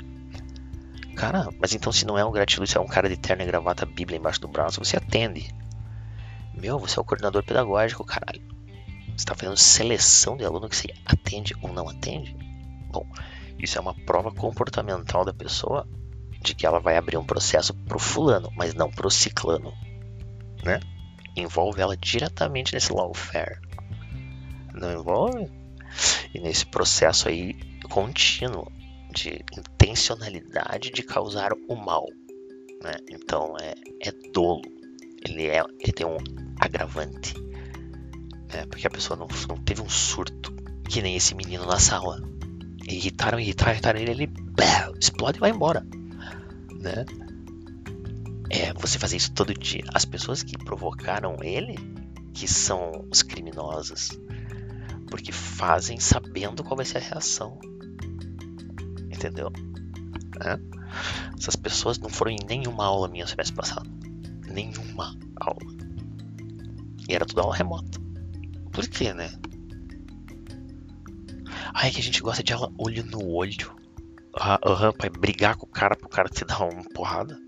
Cara, 1.17 1.49
mas 1.59 1.75
então 1.75 1.93
se 1.93 2.07
não 2.07 2.19
é 2.19 2.25
um 2.25 2.31
gratiluz, 2.31 2.71
se 2.71 2.77
é 2.77 2.81
um 2.81 2.87
cara 2.87 3.09
de 3.09 3.17
terno 3.17 3.43
e 3.43 3.47
gravata, 3.47 3.87
bíblia 3.87 4.19
embaixo 4.19 4.41
do 4.41 4.49
braço, 4.49 4.83
você 4.83 4.97
atende. 4.97 5.49
Meu, 6.55 6.79
você 6.79 6.99
é 6.99 7.03
o 7.03 7.05
coordenador 7.05 7.43
pedagógico, 7.43 8.05
caralho. 8.05 8.43
Você 9.07 9.15
está 9.17 9.35
fazendo 9.35 9.57
seleção 9.57 10.37
de 10.37 10.45
aluno 10.45 10.69
que 10.69 10.77
você 10.77 10.89
atende 11.05 11.55
ou 11.63 11.73
não 11.73 11.89
atende? 11.89 12.37
Bom, 12.91 13.07
isso 13.59 13.79
é 13.79 13.81
uma 13.81 13.95
prova 13.95 14.31
comportamental 14.31 15.25
da 15.25 15.33
pessoa 15.33 15.89
de 16.43 16.55
que 16.55 16.67
ela 16.67 16.81
vai 16.81 16.97
abrir 16.97 17.17
um 17.17 17.25
processo 17.25 17.73
pro 17.73 17.99
fulano, 17.99 18.53
mas 18.55 18.75
não 18.75 18.91
pro 18.91 19.11
ciclano, 19.11 19.73
né? 20.67 20.81
Envolve 21.37 21.81
ela 21.81 21.97
diretamente 21.97 22.75
nesse 22.75 22.93
lawfare. 22.93 23.59
Não 24.75 24.93
envolve? 24.93 25.51
E 26.35 26.41
nesse 26.41 26.67
processo 26.67 27.29
aí 27.29 27.55
contínuo 27.89 28.71
de 29.15 29.43
intencionalidade 29.57 30.91
de 30.91 31.03
causar 31.03 31.53
o 31.69 31.77
mal. 31.77 32.07
Né? 32.83 32.93
Então 33.09 33.57
é, 33.61 33.75
é 34.03 34.13
dolo. 34.33 34.63
Ele, 35.27 35.47
é, 35.47 35.63
ele 35.81 35.93
tem 35.93 36.07
um 36.07 36.19
agravante. 36.61 37.35
Né? 38.53 38.67
Porque 38.69 38.87
a 38.87 38.91
pessoa 38.91 39.17
não, 39.17 39.29
não 39.49 39.57
teve 39.57 39.81
um 39.81 39.89
surto 39.89 40.55
que 40.89 41.01
nem 41.01 41.17
esse 41.17 41.35
menino 41.35 41.65
na 41.65 41.79
sala. 41.79 42.21
Irritaram, 42.89 43.41
irritaram, 43.41 43.73
irritaram 43.73 44.01
ele, 44.01 44.11
ele 44.11 44.33
explode 45.01 45.39
e 45.39 45.41
vai 45.41 45.51
embora. 45.51 45.85
Né? 46.81 47.05
É 48.51 48.73
você 48.75 48.99
fazer 48.99 49.17
isso 49.17 49.33
todo 49.33 49.53
dia. 49.53 49.85
As 49.95 50.05
pessoas 50.05 50.43
que 50.43 50.57
provocaram 50.57 51.37
ele, 51.43 51.77
que 52.33 52.47
são 52.47 53.07
os 53.11 53.23
criminosos, 53.23 54.11
porque 55.11 55.33
fazem 55.33 55.99
sabendo 55.99 56.63
qual 56.63 56.77
vai 56.77 56.85
ser 56.85 56.99
a 56.99 57.01
reação 57.01 57.59
entendeu? 59.17 59.51
É. 60.41 60.59
Essas 61.37 61.57
pessoas 61.57 61.99
não 61.99 62.09
foram 62.09 62.31
em 62.31 62.39
nenhuma 62.47 62.85
aula 62.85 63.09
minha 63.09 63.27
semestre 63.27 63.57
passado. 63.57 63.91
Nenhuma 64.49 65.17
aula. 65.37 65.77
E 67.09 67.15
era 67.15 67.27
tudo 67.27 67.41
aula 67.41 67.57
remota. 67.57 67.99
Por 68.73 68.87
quê, 68.89 69.13
né? 69.13 69.31
Ai, 71.75 71.91
que 71.91 72.01
a 72.01 72.03
gente 72.03 72.23
gosta 72.23 72.43
de 72.43 72.53
aula 72.53 72.73
olho 72.79 73.05
no 73.05 73.27
olho. 73.27 73.75
Ah, 74.39 74.61
uhum, 74.65 74.93
pra 74.93 75.11
brigar 75.11 75.57
com 75.57 75.67
o 75.67 75.69
cara, 75.69 75.97
pro 75.97 76.09
cara 76.09 76.29
te 76.29 76.45
dar 76.45 76.63
uma 76.63 76.85
porrada. 76.95 77.39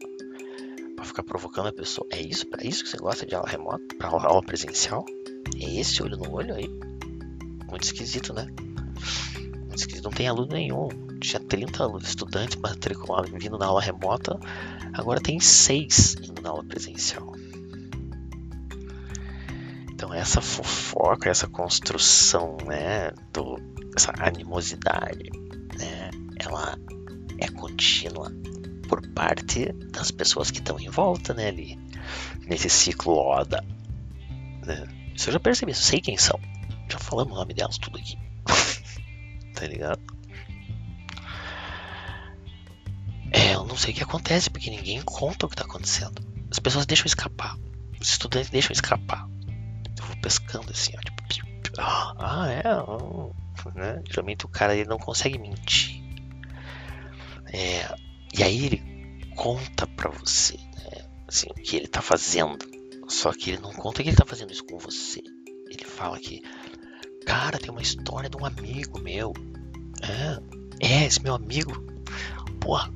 Pra 0.99 1.07
ficar 1.07 1.23
provocando 1.23 1.69
a 1.69 1.73
pessoa. 1.73 2.07
É 2.11 2.21
isso? 2.21 2.47
Pra 2.47 2.65
isso 2.65 2.83
que 2.83 2.91
você 2.91 2.97
gosta 2.97 3.25
de 3.25 3.35
aula 3.35 3.49
remota? 3.49 3.85
Aula, 4.01 4.27
aula 4.27 4.43
presencial? 4.43 5.05
É 5.57 5.81
esse 5.81 6.03
olho 6.03 6.17
no 6.17 6.33
olho 6.33 6.55
aí? 6.55 6.69
Muito 7.71 7.85
esquisito, 7.85 8.35
né? 8.35 8.49
Muito 9.67 9.77
esquisito. 9.77 10.05
Não 10.05 10.11
tem 10.11 10.27
aluno 10.27 10.53
nenhum 10.53 10.89
tinha 11.19 11.41
30 11.41 11.85
estudantes 12.03 12.57
matriculados 12.57 13.31
vindo 13.31 13.59
na 13.59 13.67
aula 13.67 13.81
remota, 13.81 14.39
agora 14.93 15.21
tem 15.21 15.41
6 15.41 16.17
indo 16.23 16.41
na 16.41 16.51
aula 16.51 16.65
presencial. 16.65 17.35
Então 19.93 20.15
essa 20.15 20.41
fofoca, 20.41 21.29
essa 21.29 21.49
construção, 21.49 22.57
né, 22.65 23.11
do, 23.33 23.59
essa 23.97 24.13
animosidade, 24.17 25.31
né, 25.77 26.11
ela 26.37 26.79
é 27.39 27.49
contínua 27.49 28.33
por 28.89 29.07
parte 29.09 29.73
das 29.93 30.11
pessoas 30.11 30.51
que 30.51 30.59
estão 30.59 30.79
em 30.81 30.89
volta, 30.89 31.35
né, 31.35 31.49
ali, 31.49 31.79
nesse 32.47 32.69
ciclo 32.69 33.15
ODA, 33.15 33.65
né. 34.67 34.87
Isso 35.15 35.29
eu 35.29 35.33
já 35.33 35.41
percebi, 35.41 35.75
sei 35.75 36.01
quem 36.01 36.17
são. 36.17 36.39
Já 36.89 36.99
falamos 36.99 37.35
o 37.35 37.37
nome 37.37 37.53
delas 37.53 37.77
tudo 37.77 37.99
aqui. 37.99 38.17
tá 39.55 39.67
ligado? 39.67 40.01
É, 43.33 43.55
eu 43.55 43.65
não 43.65 43.77
sei 43.77 43.93
o 43.93 43.97
que 43.97 44.03
acontece, 44.03 44.49
porque 44.49 44.71
ninguém 44.71 45.03
conta 45.03 45.45
o 45.45 45.49
que 45.49 45.55
está 45.57 45.65
acontecendo. 45.65 46.23
As 46.51 46.59
pessoas 46.59 46.87
deixam 46.87 47.07
escapar. 47.07 47.57
Os 48.01 48.11
estudantes 48.11 48.49
deixam 48.49 48.73
escapar. 48.73 49.29
Eu 49.99 50.05
vou 50.07 50.17
pescando 50.19 50.71
assim, 50.71 50.93
ó, 50.97 51.01
tipo, 51.01 51.19
ah, 51.79 52.47
é. 52.51 52.63
Oh. 52.83 53.33
Né? 53.75 54.03
Geralmente 54.09 54.45
o 54.45 54.49
cara 54.49 54.75
ele 54.75 54.89
não 54.89 54.99
consegue 54.99 55.39
mentir. 55.39 56.03
É, 57.53 57.95
e 58.37 58.43
aí 58.43 58.67
ele 58.67 58.83
conta 59.37 59.87
pra 59.87 60.11
você 60.11 60.57
né, 60.57 61.05
assim, 61.27 61.47
o 61.51 61.55
que 61.55 61.77
ele 61.77 61.87
tá 61.87 62.03
fazendo. 62.03 62.67
Só 63.09 63.33
que 63.33 63.51
ele 63.51 63.63
não 63.63 63.73
conta 63.73 64.03
que 64.03 64.11
ele 64.11 64.17
tá 64.17 64.27
fazendo 64.27 64.53
isso 64.53 64.65
com 64.65 64.79
você. 64.79 65.23
Ele 65.71 65.85
fala 65.85 66.19
que, 66.19 66.43
cara, 67.25 67.59
tem 67.59 67.71
uma 67.71 67.83
história 67.83 68.29
de 68.29 68.37
um 68.37 68.45
amigo 68.45 69.01
meu. 69.01 69.33
É, 70.03 70.87
é 70.87 71.07
esse 71.07 71.23
meu 71.23 71.35
amigo. 71.35 71.73
Porra, 72.61 72.93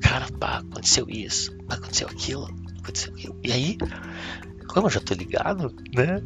cara, 0.00 0.26
pá, 0.38 0.58
aconteceu 0.58 1.08
isso, 1.08 1.56
aconteceu 1.68 2.08
aquilo, 2.08 2.48
aconteceu 2.82 3.12
aquilo. 3.12 3.38
E 3.42 3.52
aí, 3.52 3.78
como 4.68 4.86
eu 4.86 4.90
já 4.90 5.00
tô 5.00 5.14
ligado, 5.14 5.74
né? 5.94 6.22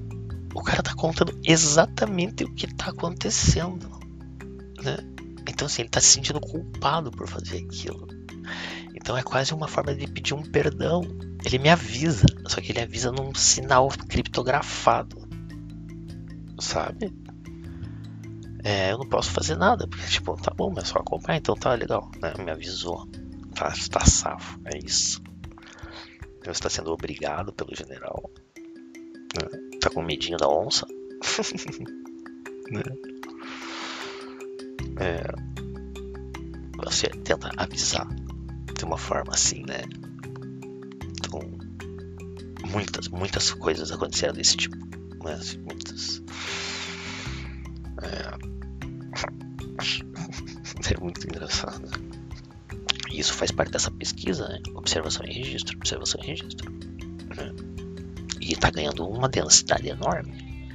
O 0.55 0.62
cara 0.62 0.83
tá 0.83 0.95
contando 0.95 1.38
exatamente 1.45 2.45
o 2.45 2.55
que 2.55 2.67
tá 2.75 2.91
acontecendo, 2.91 3.88
né? 4.83 4.99
Então, 5.49 5.67
assim, 5.67 5.83
ele 5.83 5.88
tá 5.88 6.01
se 6.01 6.09
sentindo 6.09 6.41
culpado 6.41 7.11
por 7.11 7.27
fazer 7.27 7.59
aquilo. 7.59 8.07
Então 8.95 9.17
é 9.17 9.23
quase 9.23 9.55
uma 9.55 9.69
forma 9.69 9.95
de 9.95 10.07
pedir 10.07 10.35
um 10.35 10.43
perdão. 10.43 11.03
Ele 11.45 11.59
me 11.59 11.69
avisa, 11.69 12.27
só 12.47 12.61
que 12.61 12.73
ele 12.73 12.81
avisa 12.81 13.11
num 13.11 13.35
sinal 13.35 13.89
criptografado. 14.09 15.29
Sabe? 16.61 17.13
É, 18.65 18.93
eu 18.93 18.99
não 18.99 19.09
posso 19.09 19.31
fazer 19.33 19.57
nada, 19.57 19.89
porque 19.89 20.07
tipo, 20.07 20.41
tá 20.41 20.53
bom, 20.55 20.73
mas 20.75 20.89
só 20.89 20.99
acompanhar, 20.99 21.39
então 21.39 21.57
tá 21.57 21.75
legal, 21.75 22.11
né? 22.21 22.33
Me 22.45 22.51
avisou. 22.51 23.09
Tá, 23.55 23.73
tá 23.91 24.05
safo, 24.05 24.61
é 24.67 24.79
isso. 24.79 25.21
Você 26.45 26.51
está 26.51 26.71
sendo 26.71 26.93
obrigado 26.93 27.53
pelo 27.53 27.75
general. 27.75 28.31
Né? 28.57 29.79
Tá 29.81 29.91
com 29.91 30.03
medinho 30.03 30.39
da 30.39 30.49
onça. 30.49 30.87
né? 32.71 32.83
é, 34.99 35.23
você 36.85 37.09
tenta 37.09 37.51
avisar 37.57 38.07
de 38.83 38.87
uma 38.87 38.99
forma 38.99 39.33
assim, 39.33 39.64
né? 39.64 39.83
Então, 41.16 41.40
muitas, 42.68 43.07
muitas 43.07 43.53
coisas 43.53 43.92
aconteceram 43.92 44.35
desse 44.35 44.57
tipo. 44.57 44.77
Né? 45.25 45.35
Assim, 45.35 45.59
muitas. 45.59 46.21
É... 48.03 48.35
é 50.92 51.01
muito 51.01 51.25
engraçado. 51.29 51.81
Né? 51.81 51.97
Isso 53.12 53.33
faz 53.35 53.53
parte 53.53 53.71
dessa 53.71 53.92
pesquisa, 53.92 54.49
né? 54.49 54.59
Observação 54.75 55.25
e 55.27 55.33
registro, 55.33 55.77
observação 55.77 56.21
e 56.25 56.27
registro. 56.27 56.73
Né? 56.73 57.55
E 58.40 58.55
está 58.55 58.68
ganhando 58.68 59.09
uma 59.09 59.29
densidade 59.29 59.88
enorme. 59.88 60.66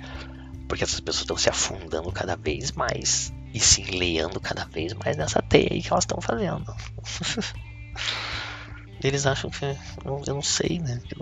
Porque 0.70 0.86
essas 0.86 1.02
pessoas 1.02 1.24
estão 1.24 1.36
se 1.36 1.50
afundando 1.50 2.10
cada 2.14 2.38
vez 2.38 2.72
mais 2.72 3.34
e 3.54 3.60
se 3.60 3.82
enleando 3.82 4.40
cada 4.40 4.64
vez 4.64 4.94
mais 4.94 5.18
nessa 5.18 5.42
teia 5.42 5.68
aí 5.74 5.82
que 5.82 5.92
elas 5.92 6.06
estão 6.06 6.22
fazendo. 6.22 6.74
Eles 9.04 9.26
acham 9.26 9.50
que. 9.50 9.64
Eu, 10.04 10.24
eu 10.26 10.34
não 10.34 10.42
sei, 10.42 10.80
né? 10.80 11.00
Que, 11.08 11.16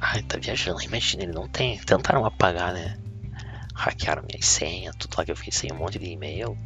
ai, 0.00 0.22
tá 0.22 0.38
viajando. 0.38 0.82
Imagina, 0.82 1.24
ele 1.24 1.32
não 1.32 1.48
tem. 1.48 1.78
Tentaram 1.78 2.24
apagar, 2.24 2.72
né? 2.72 2.96
Hackearam 3.74 4.22
minha 4.22 4.42
senha, 4.42 4.92
tudo 4.92 5.16
lá 5.18 5.24
que 5.24 5.32
eu 5.32 5.36
fiquei 5.36 5.52
sem 5.52 5.72
um 5.72 5.76
monte 5.76 5.98
de 5.98 6.06
e-mail. 6.06 6.56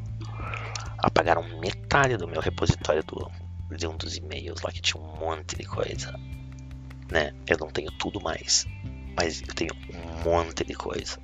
Apagaram 0.99 1.43
metade 1.59 2.17
do 2.17 2.29
meu 2.29 2.41
repositório 2.41 3.03
do, 3.03 3.31
de 3.75 3.87
um 3.87 3.97
dos 3.97 4.17
e-mails 4.17 4.61
lá 4.61 4.71
que 4.71 4.83
tinha 4.83 5.03
um 5.03 5.17
monte 5.19 5.57
de 5.57 5.65
coisa. 5.65 6.13
Né? 7.11 7.33
Eu 7.47 7.57
não 7.59 7.69
tenho 7.69 7.91
tudo 7.93 8.21
mais. 8.21 8.67
Mas 9.17 9.41
eu 9.41 9.55
tenho 9.55 9.73
um 9.95 10.23
monte 10.23 10.63
de 10.63 10.75
coisa. 10.75 11.19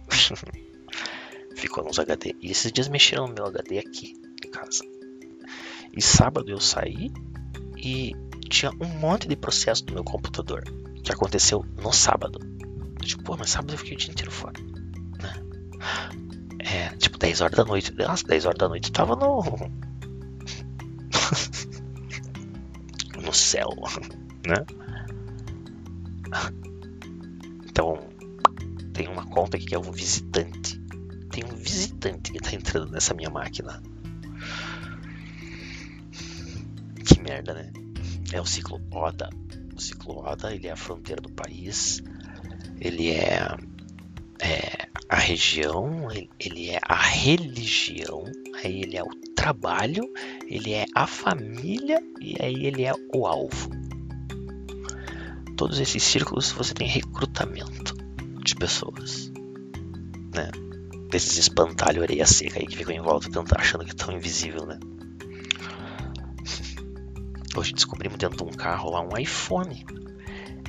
Ficou 1.57 1.85
nos 1.85 1.99
HD. 1.99 2.35
E 2.41 2.51
esses 2.51 2.73
dias 2.73 2.89
mexeram 2.89 3.29
no 3.29 3.35
meu 3.35 3.47
HD 3.47 3.79
aqui 3.79 4.15
em 4.45 4.51
casa. 4.51 4.83
E 5.97 6.03
sábado 6.03 6.51
eu 6.51 6.61
saí 6.61 7.13
e 7.77 8.13
tinha 8.49 8.73
um 8.81 8.89
monte 8.99 9.29
de 9.29 9.37
processo 9.37 9.85
no 9.87 9.95
meu 9.95 10.05
computador 10.05 10.65
que 11.03 11.13
aconteceu 11.13 11.65
no 11.81 11.93
sábado. 11.93 12.41
Tipo, 13.03 13.23
pô, 13.23 13.37
mas 13.37 13.51
sábado 13.51 13.75
eu 13.75 13.79
fiquei 13.79 13.95
o 13.95 13.99
dia 13.99 14.11
inteiro 14.11 14.31
fora. 14.31 14.59
Né? 15.23 15.35
É, 16.59 16.89
tipo, 16.97 17.19
10 17.19 17.43
horas 17.43 17.57
da 17.57 17.65
noite. 17.65 17.93
Nossa, 17.93 18.27
10 18.27 18.47
horas 18.47 18.59
da 18.59 18.69
noite 18.69 18.91
tava 18.91 19.15
no. 19.15 19.43
no 23.23 23.33
céu, 23.33 23.69
né? 24.47 24.67
Então, 27.65 27.99
tem 28.93 29.09
uma 29.09 29.27
conta 29.27 29.57
aqui 29.57 29.67
que 29.67 29.75
é 29.75 29.79
um 29.79 29.93
visitante. 29.93 30.81
Tem 31.31 31.45
um 31.45 31.57
visitante 31.57 32.33
que 32.33 32.41
tá 32.41 32.53
entrando 32.53 32.91
nessa 32.91 33.15
minha 33.15 33.31
máquina. 33.31 33.81
Que 37.05 37.21
merda, 37.21 37.55
né? 37.55 37.86
É 38.33 38.41
o 38.41 38.47
ciclo 38.47 38.81
Oda. 38.91 39.31
O 39.75 39.81
ciclo 39.81 40.19
Oda 40.19 40.55
ele 40.55 40.67
é 40.67 40.73
a 40.73 40.77
fronteira 40.77 41.21
do 41.21 41.31
país, 41.31 42.03
ele 42.81 43.11
é, 43.11 43.57
é 44.41 44.89
a 45.09 45.17
região, 45.17 46.09
ele 46.39 46.71
é 46.71 46.81
a 46.83 46.97
religião, 46.97 48.25
aí 48.63 48.83
ele 48.83 48.97
é 48.97 49.03
o 49.03 49.11
trabalho, 49.35 50.03
ele 50.47 50.73
é 50.73 50.87
a 50.95 51.07
família 51.07 52.03
e 52.21 52.37
aí 52.41 52.67
ele 52.67 52.85
é 52.85 52.93
o 53.15 53.27
alvo. 53.27 53.71
Todos 55.57 55.79
esses 55.79 56.03
círculos 56.03 56.51
você 56.53 56.75
tem 56.75 56.87
recrutamento 56.87 57.95
de 58.45 58.55
pessoas, 58.55 59.31
né? 60.35 60.51
Desses 61.11 61.39
espantalho 61.39 62.03
areia 62.03 62.27
seca 62.27 62.59
aí 62.59 62.67
que 62.67 62.77
ficam 62.77 62.95
em 62.95 63.01
volta 63.01 63.29
achando 63.57 63.85
que 63.85 63.93
estão 63.93 64.13
invisível, 64.13 64.67
né? 64.67 64.79
Hoje 67.57 67.73
descobrimos 67.73 68.19
dentro 68.19 68.37
de 68.37 68.45
um 68.45 68.55
carro 68.55 68.91
lá 68.91 69.01
um 69.01 69.17
iPhone. 69.17 69.85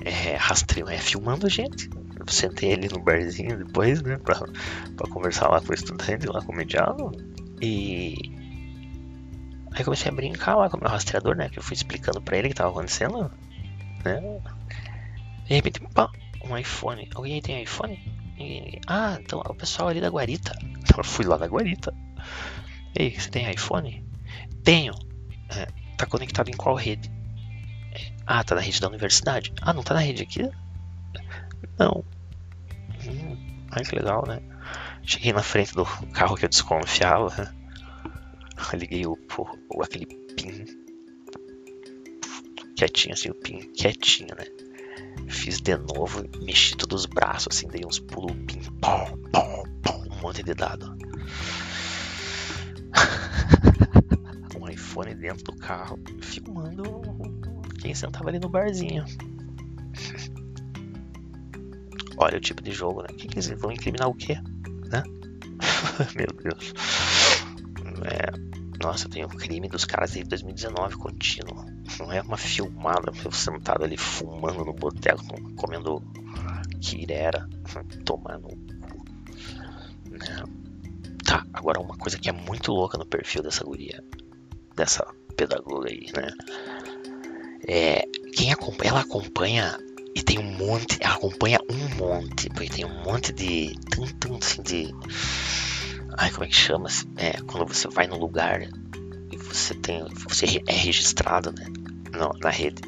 É, 0.06 0.36
rastreio, 0.36 0.88
é, 0.88 0.97
filmando 0.97 1.45
a 1.45 1.50
gente. 1.50 1.89
Eu 2.17 2.26
sentei 2.28 2.73
ali 2.73 2.88
no 2.88 3.00
barzinho 3.00 3.58
depois, 3.58 4.02
né, 4.02 4.17
pra, 4.17 4.36
pra 4.95 5.10
conversar 5.10 5.50
lá 5.50 5.60
com 5.60 5.71
o 5.71 5.76
estudante, 5.76 6.28
lá 6.28 6.41
com 6.41 6.54
o 6.54 6.56
mediano. 6.56 7.12
E 7.62 8.15
aí 9.71 9.84
comecei 9.84 10.10
a 10.10 10.15
brincar 10.15 10.56
lá 10.56 10.69
com 10.69 10.78
o 10.78 10.80
meu 10.80 10.89
rastreador, 10.89 11.36
né, 11.36 11.50
que 11.50 11.60
eu 11.60 11.63
fui 11.63 11.76
explicando 11.76 12.21
pra 12.21 12.38
ele 12.38 12.47
o 12.47 12.50
que 12.52 12.56
tava 12.56 12.69
acontecendo, 12.69 13.30
né. 14.06 14.41
De 15.45 15.56
repente, 15.56 15.82
pá, 15.93 16.10
um 16.45 16.58
iPhone. 16.58 17.10
Alguém 17.15 17.34
aí 17.36 17.41
tem 17.41 17.63
iPhone? 17.63 17.95
E, 18.39 18.80
ah, 18.88 19.17
então 19.19 19.41
é 19.45 19.52
o 19.52 19.56
pessoal 19.56 19.89
ali 19.89 20.00
da 20.00 20.10
Guarita. 20.10 20.58
Então 20.62 21.00
eu 21.00 21.04
fui 21.04 21.26
lá 21.26 21.38
da 21.38 21.47
Guarita. 21.47 21.93
Ei, 22.95 23.12
você 23.12 23.30
tem 23.30 23.52
iPhone? 23.52 24.06
Tenho. 24.63 24.93
É, 25.50 25.67
Tá 25.97 26.05
conectado 26.05 26.49
em 26.49 26.55
qual 26.55 26.75
rede? 26.75 27.12
Ah, 28.25 28.43
tá 28.43 28.55
na 28.55 28.62
rede 28.62 28.79
da 28.79 28.88
universidade. 28.88 29.51
Ah, 29.62 29.73
não 29.73 29.83
tá 29.83 29.93
na 29.93 29.99
rede 30.01 30.23
aqui? 30.23 30.49
Não. 31.79 32.03
Hum, 33.05 33.65
ai 33.71 33.83
que 33.83 33.95
legal, 33.95 34.23
né? 34.27 34.39
Cheguei 35.03 35.33
na 35.33 35.41
frente 35.41 35.73
do 35.73 35.86
carro 36.13 36.36
que 36.36 36.45
eu 36.45 36.49
desconfiava. 36.49 37.53
Liguei 38.73 39.05
o, 39.05 39.17
o, 39.73 39.81
aquele 39.81 40.05
pin 40.05 40.65
quietinho, 42.75 43.13
assim, 43.13 43.29
o 43.29 43.36
pin 43.36 43.60
quietinho, 43.73 44.36
né? 44.36 44.45
Fiz 45.29 45.60
de 45.60 45.75
novo, 45.77 46.23
mexi 46.43 46.75
todos 46.75 47.01
os 47.01 47.05
braços, 47.05 47.47
assim, 47.51 47.67
dei 47.67 47.86
uns 47.86 47.99
pulos, 47.99 48.36
pin, 48.45 48.62
pom, 48.81 49.17
pom, 49.31 49.63
pom, 49.81 50.03
um 50.12 50.21
monte 50.21 50.43
de 50.43 50.53
dado. 50.53 50.95
iPhone 54.97 55.15
dentro 55.15 55.43
do 55.43 55.55
carro, 55.55 55.99
filmando 56.21 56.83
quem 57.79 57.93
sentava 57.93 58.29
ali 58.29 58.39
no 58.39 58.49
barzinho. 58.49 59.05
Olha 62.17 62.37
o 62.37 62.41
tipo 62.41 62.63
de 62.63 62.71
jogo, 62.71 63.04
né? 63.04 63.10
Que 63.10 63.27
que 63.27 63.35
eles 63.35 63.48
vão 63.60 63.71
incriminar 63.71 64.10
o 64.10 64.15
quê? 64.15 64.35
Né? 64.89 65.04
Meu 66.17 66.27
Deus. 66.43 66.73
É, 68.06 68.31
nossa, 68.83 69.08
tem 69.08 69.23
o 69.23 69.29
crime 69.29 69.69
dos 69.69 69.85
caras 69.85 70.13
de 70.13 70.23
2019 70.23 70.95
contínuo. 70.95 71.63
Não 72.00 72.12
é 72.12 72.21
uma 72.21 72.37
filmada, 72.37 73.12
eu 73.23 73.31
sentado 73.31 73.83
ali 73.83 73.98
fumando 73.98 74.65
no 74.65 74.73
boteco, 74.73 75.23
comendo 75.56 76.02
quirera, 76.81 77.48
tomando 78.04 78.48
né? 80.10 80.43
Tá, 81.23 81.45
agora 81.54 81.79
uma 81.79 81.98
coisa 81.98 82.17
que 82.17 82.29
é 82.29 82.31
muito 82.31 82.71
louca 82.71 82.98
no 82.98 83.06
perfil 83.06 83.43
dessa 83.43 83.63
guria 83.63 84.04
dessa 84.78 85.06
pedagoga 85.36 85.90
aí, 85.90 86.08
né? 86.15 86.32
É, 87.67 88.08
quem 88.34 88.54
acompanha, 88.54 88.92
ela 88.92 89.02
acompanha 89.02 89.78
e 90.15 90.21
tem 90.23 90.40
um 90.40 90.58
monte, 90.58 90.98
ela 91.02 91.15
acompanha 91.15 91.60
um 91.69 91.96
monte, 91.96 92.50
porque 92.50 92.69
tem 92.69 92.86
um 92.86 93.04
monte 93.04 93.34
de, 93.34 93.75
tanto 93.90 94.38
assim 94.42 94.62
de, 94.62 94.96
ai 96.17 96.32
como 96.32 96.46
é 96.46 96.48
que 96.48 96.56
chama? 96.56 96.88
É 97.17 97.42
quando 97.42 97.67
você 97.67 97.90
vai 97.90 98.08
no 98.08 98.17
lugar 98.17 98.62
e 98.62 99.38
você 99.38 99.73
tem, 99.73 100.06
você 100.30 100.62
é 100.65 100.73
registrado, 100.73 101.52
né? 101.52 101.65
No, 102.13 102.32
na 102.40 102.50
rede. 102.50 102.82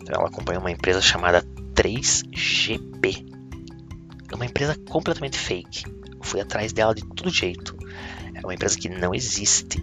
Então 0.00 0.14
ela 0.14 0.28
acompanha 0.28 0.60
uma 0.60 0.70
empresa 0.70 1.02
chamada 1.02 1.42
3GP. 1.74 3.26
É 4.30 4.34
uma 4.34 4.46
empresa 4.46 4.76
completamente 4.88 5.36
fake. 5.36 5.84
fui 6.22 6.40
atrás 6.40 6.72
dela 6.72 6.94
de 6.94 7.02
todo 7.02 7.30
jeito 7.30 7.76
É 8.34 8.40
uma 8.40 8.54
empresa 8.54 8.78
que 8.78 8.88
não 8.88 9.14
existe. 9.14 9.82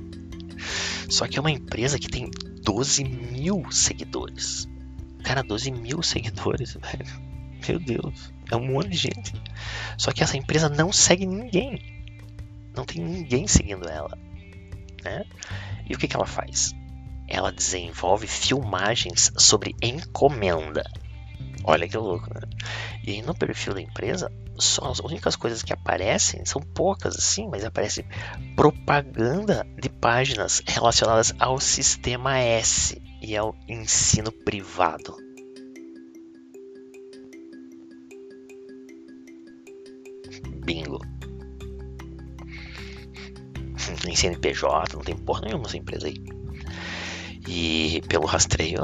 Só 1.09 1.27
que 1.27 1.37
é 1.37 1.41
uma 1.41 1.51
empresa 1.51 1.99
que 1.99 2.07
tem 2.07 2.29
12 2.63 3.03
mil 3.03 3.71
seguidores. 3.71 4.67
Cara, 5.23 5.43
12 5.43 5.71
mil 5.71 6.01
seguidores, 6.01 6.73
velho. 6.81 7.25
Meu 7.67 7.79
Deus, 7.79 8.33
é 8.51 8.55
um 8.55 8.67
monte 8.67 8.89
de 8.89 8.97
gente. 8.97 9.33
Só 9.97 10.11
que 10.11 10.23
essa 10.23 10.37
empresa 10.37 10.69
não 10.69 10.91
segue 10.91 11.25
ninguém. 11.25 11.79
Não 12.75 12.85
tem 12.85 13.01
ninguém 13.01 13.47
seguindo 13.47 13.87
ela. 13.87 14.17
Né? 15.03 15.23
E 15.89 15.95
o 15.95 15.97
que, 15.97 16.07
que 16.07 16.15
ela 16.15 16.25
faz? 16.25 16.73
Ela 17.27 17.51
desenvolve 17.51 18.27
filmagens 18.27 19.31
sobre 19.37 19.75
encomenda. 19.81 20.83
Olha 21.63 21.87
que 21.87 21.97
louco, 21.97 22.31
né? 22.33 22.41
E 23.03 23.21
no 23.23 23.33
perfil 23.33 23.73
da 23.73 23.81
empresa, 23.81 24.31
só 24.57 24.91
as 24.91 24.99
únicas 24.99 25.35
coisas 25.35 25.61
que 25.61 25.73
aparecem 25.73 26.45
são 26.45 26.61
poucas 26.61 27.15
assim, 27.15 27.47
mas 27.49 27.63
aparece 27.63 28.05
propaganda 28.55 29.65
de 29.81 29.89
páginas 29.89 30.61
relacionadas 30.65 31.33
ao 31.39 31.59
sistema 31.59 32.39
S 32.39 33.01
e 33.21 33.35
ao 33.35 33.55
ensino 33.67 34.31
privado. 34.31 35.15
Bingo. 40.65 40.99
Não 43.87 43.95
tem 43.97 44.15
CNPJ, 44.15 44.95
não 44.95 45.03
tem 45.03 45.15
porra 45.15 45.41
nenhuma 45.41 45.65
essa 45.65 45.77
empresa 45.77 46.07
aí. 46.07 46.15
E 47.47 48.01
pelo 48.07 48.25
rastreio, 48.25 48.79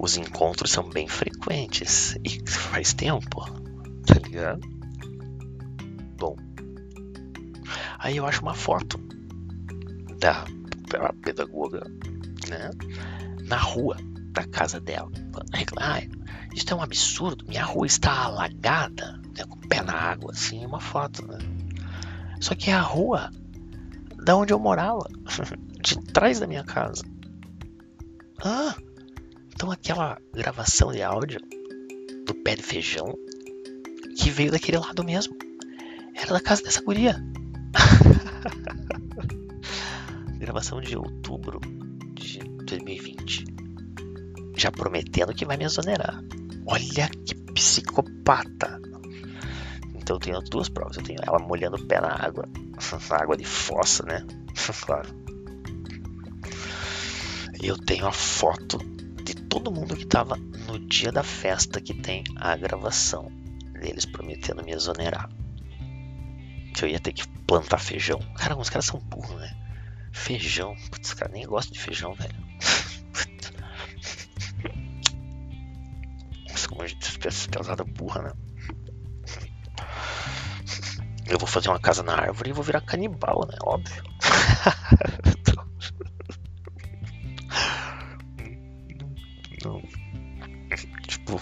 os 0.00 0.16
encontros 0.16 0.72
são 0.72 0.88
bem 0.88 1.06
frequentes. 1.06 2.16
E 2.24 2.42
faz 2.48 2.92
tempo, 2.92 3.44
tá 4.06 4.14
ligado? 4.14 4.60
Bom. 6.18 6.36
Aí 7.98 8.16
eu 8.16 8.26
acho 8.26 8.42
uma 8.42 8.54
foto 8.54 8.98
da 10.18 10.44
pedagoga, 11.22 11.84
né? 12.48 12.70
Na 13.44 13.56
rua 13.56 13.96
da 14.32 14.44
casa 14.44 14.80
dela. 14.80 15.10
Ah, 15.76 16.00
isso 16.54 16.72
é 16.72 16.74
um 16.74 16.82
absurdo. 16.82 17.44
Minha 17.46 17.64
rua 17.64 17.86
está 17.86 18.24
alagada, 18.24 19.20
né, 19.36 19.44
com 19.48 19.56
o 19.56 19.68
pé 19.68 19.82
na 19.82 19.94
água, 19.94 20.32
assim, 20.32 20.64
uma 20.64 20.80
foto, 20.80 21.26
né? 21.26 21.38
Só 22.40 22.54
que 22.54 22.70
é 22.70 22.74
a 22.74 22.80
rua 22.80 23.30
da 24.24 24.36
onde 24.36 24.52
eu 24.52 24.58
morava, 24.58 25.08
de 25.80 25.96
trás 26.12 26.40
da 26.40 26.46
minha 26.46 26.64
casa. 26.64 27.02
Ah, 28.44 28.74
então 29.54 29.70
aquela 29.70 30.18
gravação 30.32 30.92
de 30.92 31.02
áudio 31.02 31.40
do 32.26 32.34
pé 32.34 32.56
de 32.56 32.62
feijão 32.62 33.14
que 34.16 34.30
veio 34.30 34.50
daquele 34.52 34.78
lado 34.78 35.04
mesmo. 35.04 35.36
Era 36.14 36.34
da 36.34 36.40
casa 36.40 36.62
dessa 36.62 36.82
guria. 36.82 37.16
gravação 40.38 40.80
de 40.80 40.96
outubro 40.96 41.60
de 42.14 42.40
2020. 42.66 43.44
Já 44.56 44.70
prometendo 44.70 45.32
que 45.34 45.44
vai 45.44 45.56
me 45.56 45.64
exonerar. 45.64 46.22
Olha 46.66 47.08
que 47.24 47.34
psicopata. 47.52 48.80
Então 49.94 50.16
eu 50.16 50.20
tenho 50.20 50.40
duas 50.40 50.68
provas. 50.68 50.96
Eu 50.96 51.02
tenho 51.02 51.20
ela 51.22 51.38
molhando 51.38 51.76
o 51.76 51.86
pé 51.86 52.00
na 52.00 52.12
água. 52.12 52.48
Na 53.08 53.16
água 53.22 53.36
de 53.36 53.44
fossa, 53.44 54.04
né? 54.04 54.26
claro. 54.84 55.08
E 57.62 57.66
eu 57.68 57.78
tenho 57.78 58.06
a 58.06 58.12
foto 58.12 58.78
de 59.22 59.34
todo 59.34 59.70
mundo 59.70 59.96
que 59.96 60.06
tava 60.06 60.36
no 60.36 60.78
dia 60.80 61.12
da 61.12 61.22
festa 61.22 61.80
que 61.80 61.94
tem 61.94 62.24
a 62.36 62.56
gravação 62.56 63.30
deles 63.82 64.06
prometendo 64.06 64.62
me 64.62 64.72
exonerar. 64.72 65.28
Que 66.74 66.84
eu 66.84 66.88
ia 66.88 67.00
ter 67.00 67.12
que 67.12 67.26
plantar 67.46 67.78
feijão. 67.78 68.20
Cara, 68.36 68.56
os 68.56 68.70
caras 68.70 68.86
são 68.86 69.00
burros, 69.00 69.40
né? 69.40 69.50
Feijão. 70.12 70.74
Putz, 70.90 71.08
os 71.08 71.14
caras 71.14 71.34
nem 71.34 71.46
gostam 71.46 71.72
de 71.72 71.80
feijão, 71.80 72.14
velho. 72.14 72.34
como 76.72 76.82
a 76.82 76.86
gente 76.86 77.18
pesada 77.18 77.84
burra, 77.84 78.22
né? 78.22 78.32
Eu 81.26 81.38
vou 81.38 81.46
fazer 81.46 81.68
uma 81.68 81.78
casa 81.78 82.02
na 82.02 82.14
árvore 82.14 82.48
e 82.50 82.52
vou 82.52 82.64
virar 82.64 82.80
canibal, 82.80 83.46
né? 83.46 83.56
Óbvio. 83.62 84.02
não. 89.64 89.80
Tipo, 91.06 91.40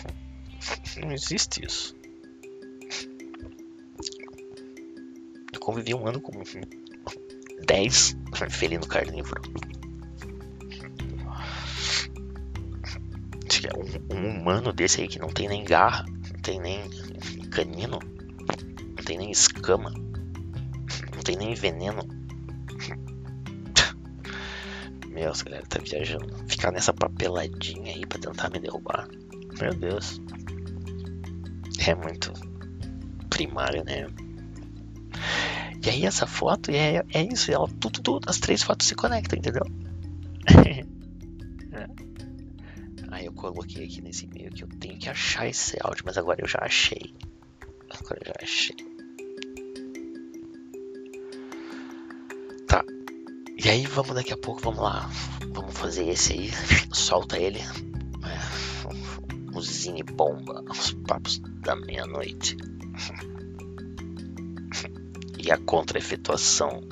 não 1.00 1.12
existe 1.12 1.64
isso. 1.64 1.98
Convivi 5.70 5.94
um 5.94 6.04
ano 6.06 6.20
com 6.20 6.32
10 7.64 8.16
felino 8.50 8.86
carnívoro. 8.86 9.40
um, 13.76 14.16
um 14.16 14.40
humano 14.40 14.72
desse 14.72 15.02
aí 15.02 15.08
que 15.08 15.20
não 15.20 15.28
tem 15.28 15.46
nem 15.48 15.64
garra, 15.64 16.04
não 16.08 16.40
tem 16.42 16.60
nem 16.60 16.90
canino, 17.50 18.00
não 18.00 19.04
tem 19.04 19.16
nem 19.16 19.30
escama, 19.30 19.92
não 19.92 21.22
tem 21.22 21.36
nem 21.36 21.54
veneno. 21.54 22.02
Meu, 25.08 25.30
essa 25.30 25.44
galera 25.44 25.66
tá 25.68 25.78
viajando. 25.78 26.34
Ficar 26.48 26.72
nessa 26.72 26.92
papeladinha 26.92 27.92
aí 27.94 28.06
pra 28.06 28.18
tentar 28.18 28.50
me 28.50 28.58
derrubar. 28.58 29.08
Meu 29.60 29.74
Deus. 29.74 30.20
É 31.86 31.94
muito 31.94 32.32
primário, 33.28 33.84
né? 33.84 34.06
E 35.82 35.88
aí 35.88 36.04
essa 36.04 36.26
foto 36.26 36.70
é, 36.70 37.02
é 37.12 37.22
isso, 37.22 37.50
ela, 37.50 37.66
tudo, 37.80 38.02
tudo, 38.02 38.28
as 38.28 38.38
três 38.38 38.62
fotos 38.62 38.86
se 38.86 38.94
conectam, 38.94 39.38
entendeu? 39.38 39.64
Aí 43.10 43.26
eu 43.26 43.32
coloquei 43.32 43.84
aqui 43.84 44.00
nesse 44.00 44.24
e-mail 44.24 44.52
que 44.52 44.62
eu 44.62 44.68
tenho 44.68 44.96
que 44.96 45.08
achar 45.08 45.46
esse 45.46 45.76
áudio, 45.80 46.04
mas 46.06 46.16
agora 46.16 46.40
eu 46.40 46.46
já 46.46 46.60
achei. 46.62 47.12
Agora 47.90 48.20
eu 48.20 48.26
já 48.28 48.34
achei. 48.40 48.76
Tá. 52.66 52.84
E 53.58 53.68
aí 53.68 53.84
vamos 53.84 54.14
daqui 54.14 54.32
a 54.32 54.36
pouco, 54.36 54.62
vamos 54.62 54.80
lá. 54.80 55.10
Vamos 55.52 55.76
fazer 55.76 56.08
esse 56.08 56.32
aí. 56.32 56.50
Solta 56.92 57.36
ele. 57.36 57.58
É, 57.58 59.56
o 59.56 59.60
Zine 59.60 60.04
Bomba. 60.04 60.64
Os 60.70 60.92
papos 61.06 61.40
da 61.62 61.74
meia-noite. 61.74 62.56
E 65.42 65.50
a 65.50 65.56
contra-efetuação 65.56 66.82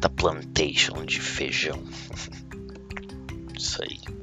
da 0.00 0.08
plantation 0.08 1.04
de 1.06 1.20
feijão. 1.20 1.82
Isso 3.56 3.82
aí. 3.82 4.21